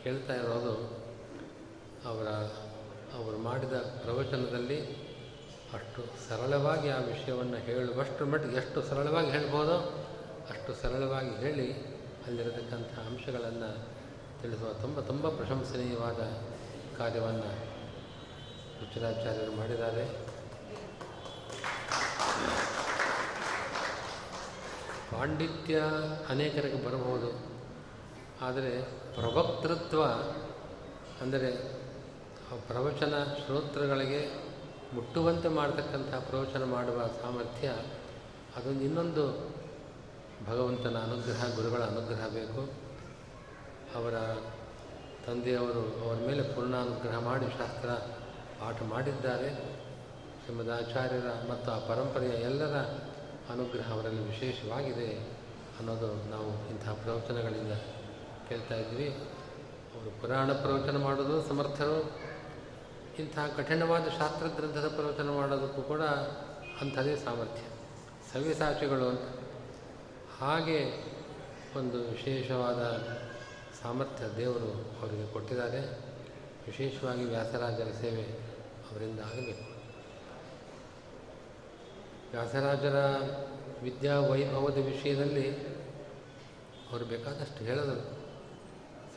[0.07, 0.73] ಕೇಳ್ತಾ ಇರೋದು
[2.09, 2.27] ಅವರ,
[3.19, 4.79] ಅವರು ಮಾಡಿದ ಪ್ರವಚನದಲ್ಲಿ
[5.75, 9.79] ಅಷ್ಟು ಸರಳವಾಗಿ ಆ ವಿಷಯವನ್ನು ಹೇಳುವಷ್ಟು ಮಟ್ಟಿಗೆ, ಎಷ್ಟು ಸರಳವಾಗಿ ಹೇಳ್ಬೋದೋ
[10.51, 11.67] ಅಷ್ಟು ಸರಳವಾಗಿ ಹೇಳಿ
[12.27, 13.71] ಅಲ್ಲಿರತಕ್ಕಂಥ ಅಂಶಗಳನ್ನು
[14.43, 16.21] ತಿಳಿಸುವ ತುಂಬ ತುಂಬ ಪ್ರಶಂಸನೀಯವಾದ
[16.99, 17.51] ಕಾರ್ಯವನ್ನು
[18.81, 20.07] ರುಚಿರಾಚಾರ್ಯರು ಮಾಡಿದ್ದಾರೆ.
[25.11, 25.83] ಪಾಂಡಿತ್ಯ
[26.29, 27.56] ಅನೇಕರಿಗೆ ಬರಬಹುದು.
[28.41, 28.83] ಆದರೆ
[29.15, 30.03] ಪ್ರವಕ್ತೃತ್ವ
[31.21, 31.77] ಅಂದರೆ
[32.69, 33.15] ಪ್ರವಚನ
[33.47, 34.47] ಶ್ರೋತೃಗಳಿಗೆ
[34.95, 37.69] ಮುಟ್ಟುವಂತೆ ಮಾಡತಕ್ಕಂಥ ಪ್ರವಚನ ಮಾಡುವ ಸಾಮರ್ಥ್ಯ
[38.57, 39.57] ಅದೊಂದು ಇನ್ನೊಂದು
[40.47, 42.61] ಭಗವಂತನ ಅನುಗ್ರಹ, ಗುರುಗಳ ಅನುಗ್ರಹ ಬೇಕು.
[43.95, 44.15] ಅವರ
[45.27, 47.89] ತಂದೆಯವರು ಅವರ ಮೇಲೆ ಪೂರ್ಣ ಅನುಗ್ರಹ ಮಾಡಿ ಶಾಸ್ತ್ರ
[48.61, 49.49] ಪಾಠ ಮಾಡಿದ್ದಾರೆ.
[50.45, 52.77] ಶ್ರೀಮದ್ ಆಚಾರ್ಯರ ಮತ್ತು ಆ ಪರಂಪರೆಯ ಎಲ್ಲರ
[53.51, 55.09] ಅನುಗ್ರಹ ಅವರಲ್ಲಿ ವಿಶೇಷವಾಗಿದೆ
[55.79, 57.73] ಅನ್ನೋದು ನಾವು ಇಂತಹ ಪ್ರವಚನಗಳಿಂದ
[58.49, 59.09] ಕೇಳ್ತಾ ಇದ್ವಿ.
[59.95, 62.11] ಅವರು ಪುರಾಣ ಪ್ರವಚನ ಮಾಡೋದು ಸಮರ್ಥರು.
[63.19, 66.01] ಇಂತಹ ಕಠಿಣವಾದ ಶಾಸ್ತ್ರ ಗ್ರಂಥದ ಪ್ರವಚನ ಮಾಡೋದಕ್ಕೂ ಕೂಡ
[66.81, 67.63] ಅಂಥದೇ ಸಾಮರ್ಥ್ಯ.
[68.33, 69.21] ಸವ್ಯಸಾಚಿಗಳು ಅಂತ.
[70.41, 71.05] ಹಾಗೆ
[71.77, 73.09] ಒಂದು ವಿಶೇಷವಾದ
[73.83, 75.81] ಸಾಮರ್ಥ್ಯ ದೇವರು ಅವರಿಗೆ ಕೊಟ್ಟಿದ್ದಾರೆ.
[76.67, 78.23] ವಿಶೇಷವಾಗಿ ವ್ಯಾಸರಾಜರ ಸೇವೆ
[78.93, 79.77] ಅವರಿಂದ ಆಗಬೇಕು.
[82.31, 83.17] ವ್ಯಾಸರಾಜರ
[83.83, 85.57] ವಿದ್ಯಾ ವೈಭವದ ವಿಷಯದಲ್ಲಿ
[86.93, 88.26] ಅವರು ಬೇಕಾದಷ್ಟು ಹೇಳಿದರು.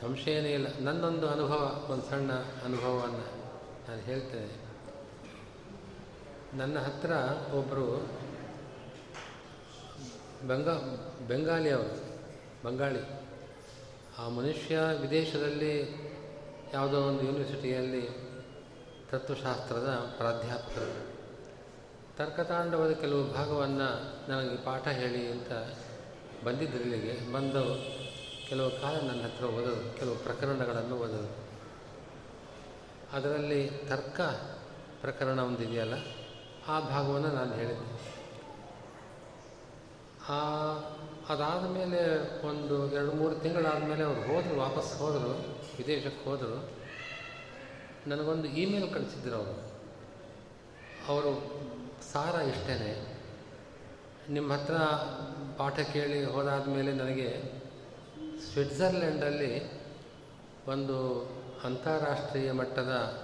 [0.00, 0.66] ಸಂಶಯನೇ ಇಲ್ಲ.
[0.80, 2.32] ನನ್ನೊಂದು ಅನುಭವ, ಒಂದು ಸಣ್ಣ
[2.64, 3.40] ಅನುಭವವನ್ನು
[3.88, 4.70] ನಾನು ಹೇಳ್ತೇನೆ.
[6.58, 7.12] ನನ್ನ ಹತ್ರ
[7.54, 8.08] ಒಬ್ಬರು
[10.46, 10.72] ಬೆಂಗಾ,
[11.28, 12.20] ಬೆಂಗಾಲಿ ಅವರು,
[12.64, 12.98] ಬಂಗಾಳಿ.
[14.18, 15.94] ಆ ಮನುಷ್ಯ ವಿದೇಶದಲ್ಲಿ
[16.74, 18.08] ಯಾವುದೋ ಒಂದು ಯೂನಿವರ್ಸಿಟಿಯಲ್ಲಿ
[19.10, 21.20] ತತ್ವಶಾಸ್ತ್ರದ ಪ್ರಾಧ್ಯಾಪಕರು.
[22.16, 25.52] ತರ್ಕತಾಂಡವದ ಕೆಲವು ಭಾಗವನ್ನು ನನಗೆ ಪಾಠ ಹೇಳಿ ಅಂತ
[26.44, 27.64] ಬಂದಿದ್ದರಿಗೆ ಬಂದು
[28.50, 31.28] ಕೆಲವು ಕಾಲ ನನ್ನ ಹತ್ರ ಓದೋದು, ಕೆಲವು ಪ್ರಕರಣಗಳನ್ನು ಓದೋದು.
[33.12, 34.20] ಅದರಲ್ಲಿ ತರ್ಕ
[35.00, 35.94] ಪ್ರಕರಣ ಒಂದಿದೆಯಲ್ಲ
[36.68, 38.10] ಆ ಭಾಗವನ್ನು ನಾನು ಹೇಳಿದ್ದೆ.
[40.28, 40.72] ಆ,
[41.28, 46.70] ಅದಾದ ಮೇಲೆ ಒಂದು ಎರಡು ಮೂರು ತಿಂಗಳಾದ ಮೇಲೆ ಅವರು ಹೋದರು, ವಾಪಸ್ ಹೋದರು, ವಿದೇಶಕ್ಕೆ ಹೋದರು.
[48.06, 49.72] ನನಗೊಂದು ಇಮೇಲ್ ಕಳಿಸಿದ್ರು ಅವರು.
[51.08, 51.50] ಅವರು,
[52.12, 53.18] ಸಾರ ಇಷ್ಟೇ
[54.30, 54.74] ನಿಮ್ಮ ಹತ್ರ
[55.56, 57.59] ಪಾಠ ಕೇಳಿ ಹೋದಾದ ಮೇಲೆ ನನಗೆ
[58.40, 59.80] ಸ್ವಿಟ್ಜರ್ಲೆಂಡಲ್ಲಿ
[60.66, 61.28] ಒಂದು
[61.64, 63.20] ಅಂತಾರಾಷ್ಟ್ರೀಯ ಮಟ್ಟದ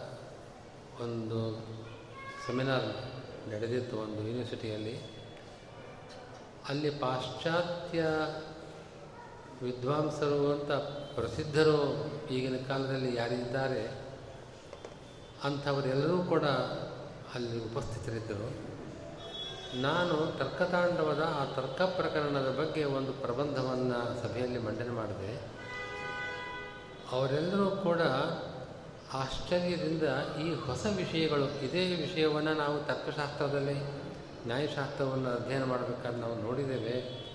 [1.03, 1.65] ಒಂದು
[2.47, 2.87] ಸೆಮಿನಾರ್
[3.51, 5.01] ನಡೆದಿತ್ತು ಒಂದು ಯೂನಿವರ್ಸಿಟಿಯಲ್ಲಿ.
[6.69, 8.01] ಅಲ್ಲಿ ಪಾಶ್ಚಾತ್ಯ
[9.63, 10.73] ವಿದ್ವಾಂಸರು ಅಂತ
[11.15, 14.07] ಪ್ರಸಿದ್ಧರು ಈಗಿನ ಕಾಲದಲ್ಲಿ ಯಾರಿದ್ದಾರೆ
[15.45, 16.45] ಅಂಥವರೆಲ್ಲರೂ ಕೂಡ
[17.35, 18.66] ಅಲ್ಲಿ ಉಪಸ್ಥಿತರಿದ್ದರು.
[19.75, 25.41] ನಾನು ತರ್ಕತಾಂಡವದ ಆ ತರ್ಕ ಪ್ರಕರಣದ ಬಗ್ಗೆ ಒಂದು ಪ್ರಬಂಧವನ್ನು ಸಭೆಯಲ್ಲಿ ಮಂಡನೆ ಮಾಡಿದೆ.
[27.13, 28.01] ಅವರೆಲ್ಲರೂ ಕೂಡ
[29.15, 30.03] ಆಶ್ಚರ್ಯದಿಂದ
[30.43, 33.75] ಈ ಹೊಸ ವಿಷಯಗಳು, ಇದೇ ವಿಷಯವನ್ನು ನಾವು ತರ್ಕಶಾಸ್ತ್ರದಲ್ಲಿ,
[34.47, 37.27] ನ್ಯಾಯಶಾಸ್ತ್ರವನ್ನು ಅಧ್ಯಯನ ಮಾಡಬೇಕಾದ್ರೆ ನಾವು ನೋಡಿದ್ದೇವೆ.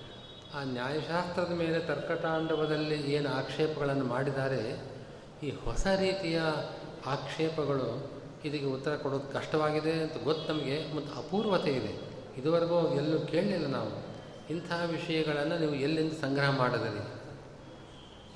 [0.54, 4.92] ಆ ನ್ಯಾಯಶಾಸ್ತ್ರದ ಮೇಲೆ ತರ್ಕತಾಂಡವದಲ್ಲಿ ಏನು ಆಕ್ಷೇಪಗಳನ್ನು ಮಾಡಿದ್ದಾರೆ,
[5.42, 6.40] ಈ ಹೊಸ ರೀತಿಯ
[7.06, 8.12] ಆಕ್ಷೇಪಗಳು
[8.44, 12.11] ಇದಕ್ಕೆ ಉತ್ತರ ಕೊಡೋದು ಕಷ್ಟವಾಗಿದೆ ಅಂತ ಗೊತ್ತು ನಮಗೆ, ಮತ್ತು ಅಪೂರ್ವತೆ ಇದೆ.
[12.36, 14.12] ಇದುವರೆಗೂ ಎಲ್ಲೂ ಕೇಳಲಿಲ್ಲ ನಾವು.
[14.50, 17.22] ಇಂತಹ ವಿಷಯಗಳನ್ನು ನೀವು ಎಲ್ಲಿಂದ ಸಂಗ್ರಹ ಮಾಡಿದಿರಿ?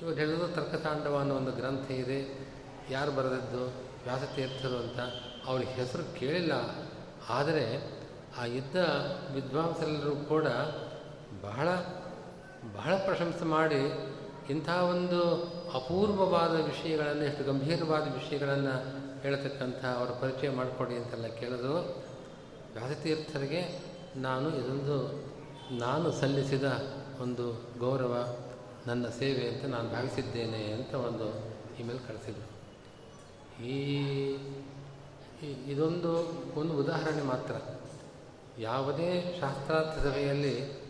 [0.01, 2.47] ಇವರು ಹೇಳಿದ್ರು ತರ್ಕತಾಂಡವ ಅನ್ನೋ ಒಂದು ಗ್ರಂಥ ಇದೆ.
[2.89, 3.65] ಯಾರು ಬರೆದದ್ದು,
[4.03, 4.99] ವ್ಯಾಸತೀರ್ಥರು ಅಂತ
[5.45, 6.51] ಅವ್ರಿಗೆ ಹೆಸರು ಕೇಳಿಲ್ಲ.
[7.29, 7.93] ಆದರೆ
[8.37, 8.75] ಆ ಇದ್ದ
[9.33, 10.43] ವಿದ್ವಾಂಸರೆಲ್ಲರೂ ಕೂಡ
[11.41, 11.69] ಬಹಳ
[12.73, 14.13] ಬಹಳ ಪ್ರಶಂಸೆ ಮಾಡಿ
[14.49, 15.35] ಇಂಥ ಒಂದು
[15.73, 22.03] ಅಪೂರ್ವವಾದ ವಿಷಯಗಳನ್ನು, ಎಷ್ಟು ಗಂಭೀರವಾದ ವಿಷಯಗಳನ್ನು ಹೇಳ್ತಕ್ಕಂಥ ಅವರ ಪರಿಚಯ ಮಾಡಿಕೊಡಿ ಅಂತೆಲ್ಲ ಕೇಳಿದ್ರು.
[22.73, 23.86] ವ್ಯಾಸತೀರ್ಥರಿಗೆ
[24.21, 24.97] ನಾನು ಇದೊಂದು,
[25.79, 26.63] ನಾನು ಸಲ್ಲಿಸಿದ
[27.21, 27.45] ಒಂದು
[27.79, 28.35] ಗೌರವ,
[28.87, 31.27] ನನ್ನ ಸೇವೆ ಅಂತ ನಾನು ಭಾವಿಸಿದ್ದೇನೆ ಅಂತ ಒಂದು
[31.79, 32.47] ಇಮೇಲ್ ಕಳಿಸಿದ್ರು.
[33.63, 33.77] ಈ
[35.65, 36.13] ಇದೊಂದು,
[36.59, 37.55] ಒಂದು ಉದಾಹರಣೆ ಮಾತ್ರ.
[38.59, 40.81] ಯಾವುದೇ ಶಾಸ್ತ್ರಾರ್ಥ ಸಭೆಯಲ್ಲಿ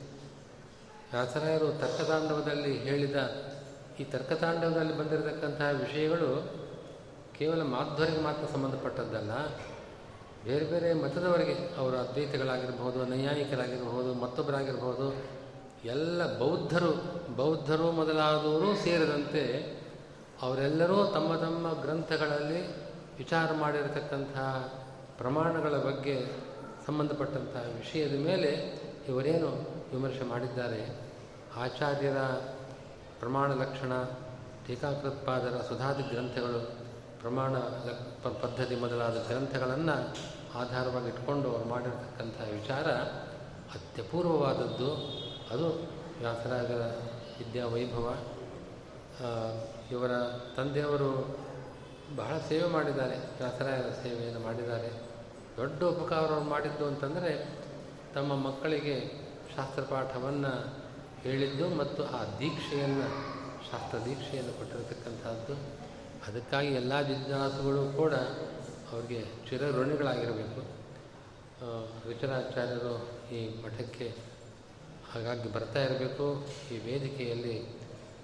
[1.11, 3.15] ವ್ಯಾಸರಾಯರು ತರ್ಕತಾಂಡವದಲ್ಲಿ ಹೇಳಿದ,
[3.99, 6.29] ಈ ತರ್ಕತಾಂಡವದಲ್ಲಿ ಬಂದಿರತಕ್ಕಂತಹ ವಿಷಯಗಳು
[7.37, 9.31] ಕೇವಲ ಮಾಧ್ವರಿಗೆ ಮಾತ್ರ ಸಂಬಂಧಪಟ್ಟದ್ದಲ್ಲ.
[10.47, 15.07] ಬೇರೆ ಬೇರೆ ಮತದವರಿಗೆ ಅವರು ಅದ್ವೈತಗಳಾಗಿರ್ಬೋದು ನೈಯಾಯಿಕರಾಗಿರಬಹುದು ಮತ್ತೊಬ್ಬರಾಗಿರ್ಬೋದು
[15.85, 16.91] ಎಲ್ಲ ಬೌದ್ಧರು
[17.35, 19.43] ಬೌದ್ಧರು ಮೊದಲಾದವರು ಸೇರಿದಂತೆ
[20.41, 22.61] ಅವರೆಲ್ಲರೂ ತಮ್ಮ ತಮ್ಮ ಗ್ರಂಥಗಳಲ್ಲಿ
[23.17, 24.73] ವಿಚಾರ ಮಾಡಿರತಕ್ಕಂತಹ
[25.17, 26.15] ಪ್ರಮಾಣಗಳ ಬಗ್ಗೆ
[26.87, 28.51] ಸಂಬಂಧಪಟ್ಟಂತಹ ವಿಷಯದ ಮೇಲೆ
[29.07, 29.49] ಇವರೇನು
[29.91, 30.81] ವಿಮರ್ಶೆ ಮಾಡಿದ್ದಾರೆ?
[31.55, 32.17] ಆಚಾರ್ಯರ
[33.19, 34.03] ಪ್ರಮಾಣ ಲಕ್ಷಣ,
[34.67, 36.59] ಟೀಕಾಕೃತ್ಪಾದರ ಸುಧಾದಿ ಗ್ರಂಥಗಳು
[37.21, 37.57] ಪ್ರಮಾಣ
[38.41, 40.15] ಪದ್ಧತಿ ಮೊದಲಾದ ಗ್ರಂಥಗಳನ್ನು
[40.57, 42.87] ಆಧಾರವಾಗಿ ಇಟ್ಕೊಂಡು ಅವರು ಮಾಡಿರ್ತಕ್ಕಂಥ ವಿಚಾರ
[43.75, 44.91] ಅತ್ಯಪೂರ್ವವಾದದ್ದು.
[45.51, 45.67] ಅದು
[46.19, 46.81] ವ್ಯಾಸರಾಜರ
[47.39, 48.17] ವಿದ್ಯಾ ವೈಭವ.
[49.91, 50.11] ಇವರ
[50.55, 51.37] ತಂದೆಯವರು
[52.15, 53.17] ಬಹಳ ಸೇವೆ ಮಾಡಿದ್ದಾರೆ.
[53.17, 54.91] ವ್ಯಾಸರಾಯರ ಸೇವೆಯನ್ನು ಮಾಡಿದ್ದಾರೆ.
[55.57, 57.59] ದೊಡ್ಡ ಉಪಕಾರವನ್ನು ಮಾಡಿದ್ದು ಅಂತಂದರೆ
[58.13, 60.73] ತಮ್ಮ ಮಕ್ಕಳಿಗೆ ಶಾಸ್ತ್ರಪಾಠವನ್ನು
[61.21, 63.07] ಹೇಳಿದ್ದು ಮತ್ತು ಆ ದೀಕ್ಷೆಯನ್ನು,
[63.71, 65.53] ಶಾಸ್ತ್ರ ದೀಕ್ಷೆಯನ್ನು ಕೊಟ್ಟಿರತಕ್ಕಂಥದ್ದು.
[66.27, 68.13] ಅದಕ್ಕಾಗಿ ಎಲ್ಲ ಜಿಜ್ಞಾಸುಗಳು ಕೂಡ
[68.91, 70.61] ಅವ್ರಿಗೆ ಚಿರಋಣಿಗಳಾಗಿರಬೇಕು.
[71.61, 72.93] ಋಣಿಗಳಾಗಿರಬೇಕು ರುಚರಾಚಾರ್ಯರು
[73.35, 74.15] ಈ ಮಠಕ್ಕೆ
[75.13, 76.47] ಹಾಗಾಗಿ ಬರ್ತಾ ಇರಬೇಕು.
[76.71, 77.55] ಈ ವೇದಿಕೆಯಲ್ಲಿ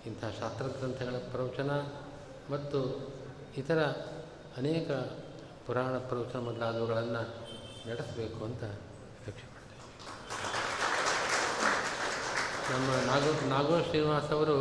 [0.06, 1.72] ಇಂಥ ಶಾಸ್ತ್ರ ಗ್ರಂಥಗಳ ಪ್ರವಚನ
[2.54, 2.80] ಮತ್ತು
[3.58, 3.82] ಇತರ
[4.58, 4.92] ಅನೇಕ
[5.68, 7.22] ಪುರಾಣ ಪ್ರವಚನ ಮೊದಲಾದವುಗಳನ್ನು
[7.90, 8.64] ನಡೆಸಬೇಕು ಅಂತ
[9.18, 9.82] ಅಪೇಕ್ಷೆ ಮಾಡ್ತೇವೆ
[12.72, 14.58] ನಮ್ಮ ನಾಗೋ ನಾಗೋ ಶ್ರೀನಿವಾಸ್ ಅವರು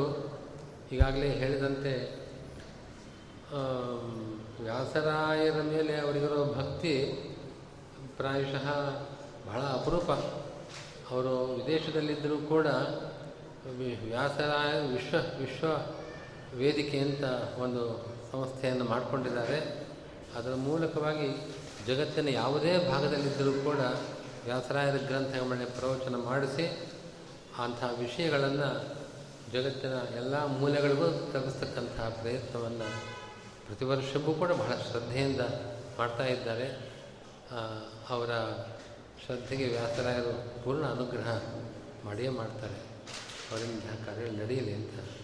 [0.93, 2.22] ಈಗಾಗಲೇ ಹೇಳಿದಂತೆ
[4.63, 6.95] ವ್ಯಾಸರಾಯರ ಮೇಲೆ ಅವರಿಗಿರೋ ಭಕ್ತಿ
[8.17, 8.67] ಪ್ರಾಯಶಃ
[9.47, 10.11] ಬಹಳ ಅಪರೂಪ.
[11.11, 12.67] ಅವರು ವಿದೇಶದಲ್ಲಿದ್ದರೂ ಕೂಡ
[14.09, 15.67] ವ್ಯಾಸರಾಯ ವಿಶ್ವ ವಿಶ್ವ
[16.57, 17.25] ವೇದಿಕೆ ಅಂತ
[17.59, 19.87] ಒಂದು ಸಂಸ್ಥೆಯನ್ನು ಮಾಡಿಕೊಂಡಿದ್ದಾರೆ.
[20.37, 23.79] ಅದರ ಮೂಲಕವಾಗಿ ಜಗತ್ತಿನ ಯಾವುದೇ ಭಾಗದಲ್ಲಿದ್ದರೂ ಕೂಡ
[24.45, 26.91] ವ್ಯಾಸರಾಯರ ಗ್ರಂಥಗಳ ಪ್ರವಚನ ಮಾಡಿಸಿ
[27.59, 28.85] ಅಂತಹ ವಿಷಯಗಳನ್ನು
[29.53, 33.22] ಜಗತ್ತಿನ ಎಲ್ಲ ಮೂಲೆಗಳಿಗೂ ತಲುಪಿಸ್ತಕ್ಕಂತಹ ಪ್ರಯತ್ನವನ್ನು
[33.67, 35.41] ಪ್ರತಿ ವರ್ಷವೂ ಕೂಡ ಬಹಳ ಶ್ರದ್ಧೆಯಿಂದ
[35.99, 36.69] ಮಾಡ್ತಾ ಇದ್ದಾರೆ.
[38.09, 38.31] ಅವರ
[39.27, 41.41] ಶ್ರದ್ಧೆಗೆ ವ್ಯಾಸರಾಯರು ಪೂರ್ಣ ಅನುಗ್ರಹ
[42.05, 42.79] ಮಾಡಿಯೇ ಮಾಡ್ತಾರೆ.
[43.51, 45.22] ಅವರಿಂದ ಕಾರ್ಯ ನಡೆಯಲಿ ಅಂತ.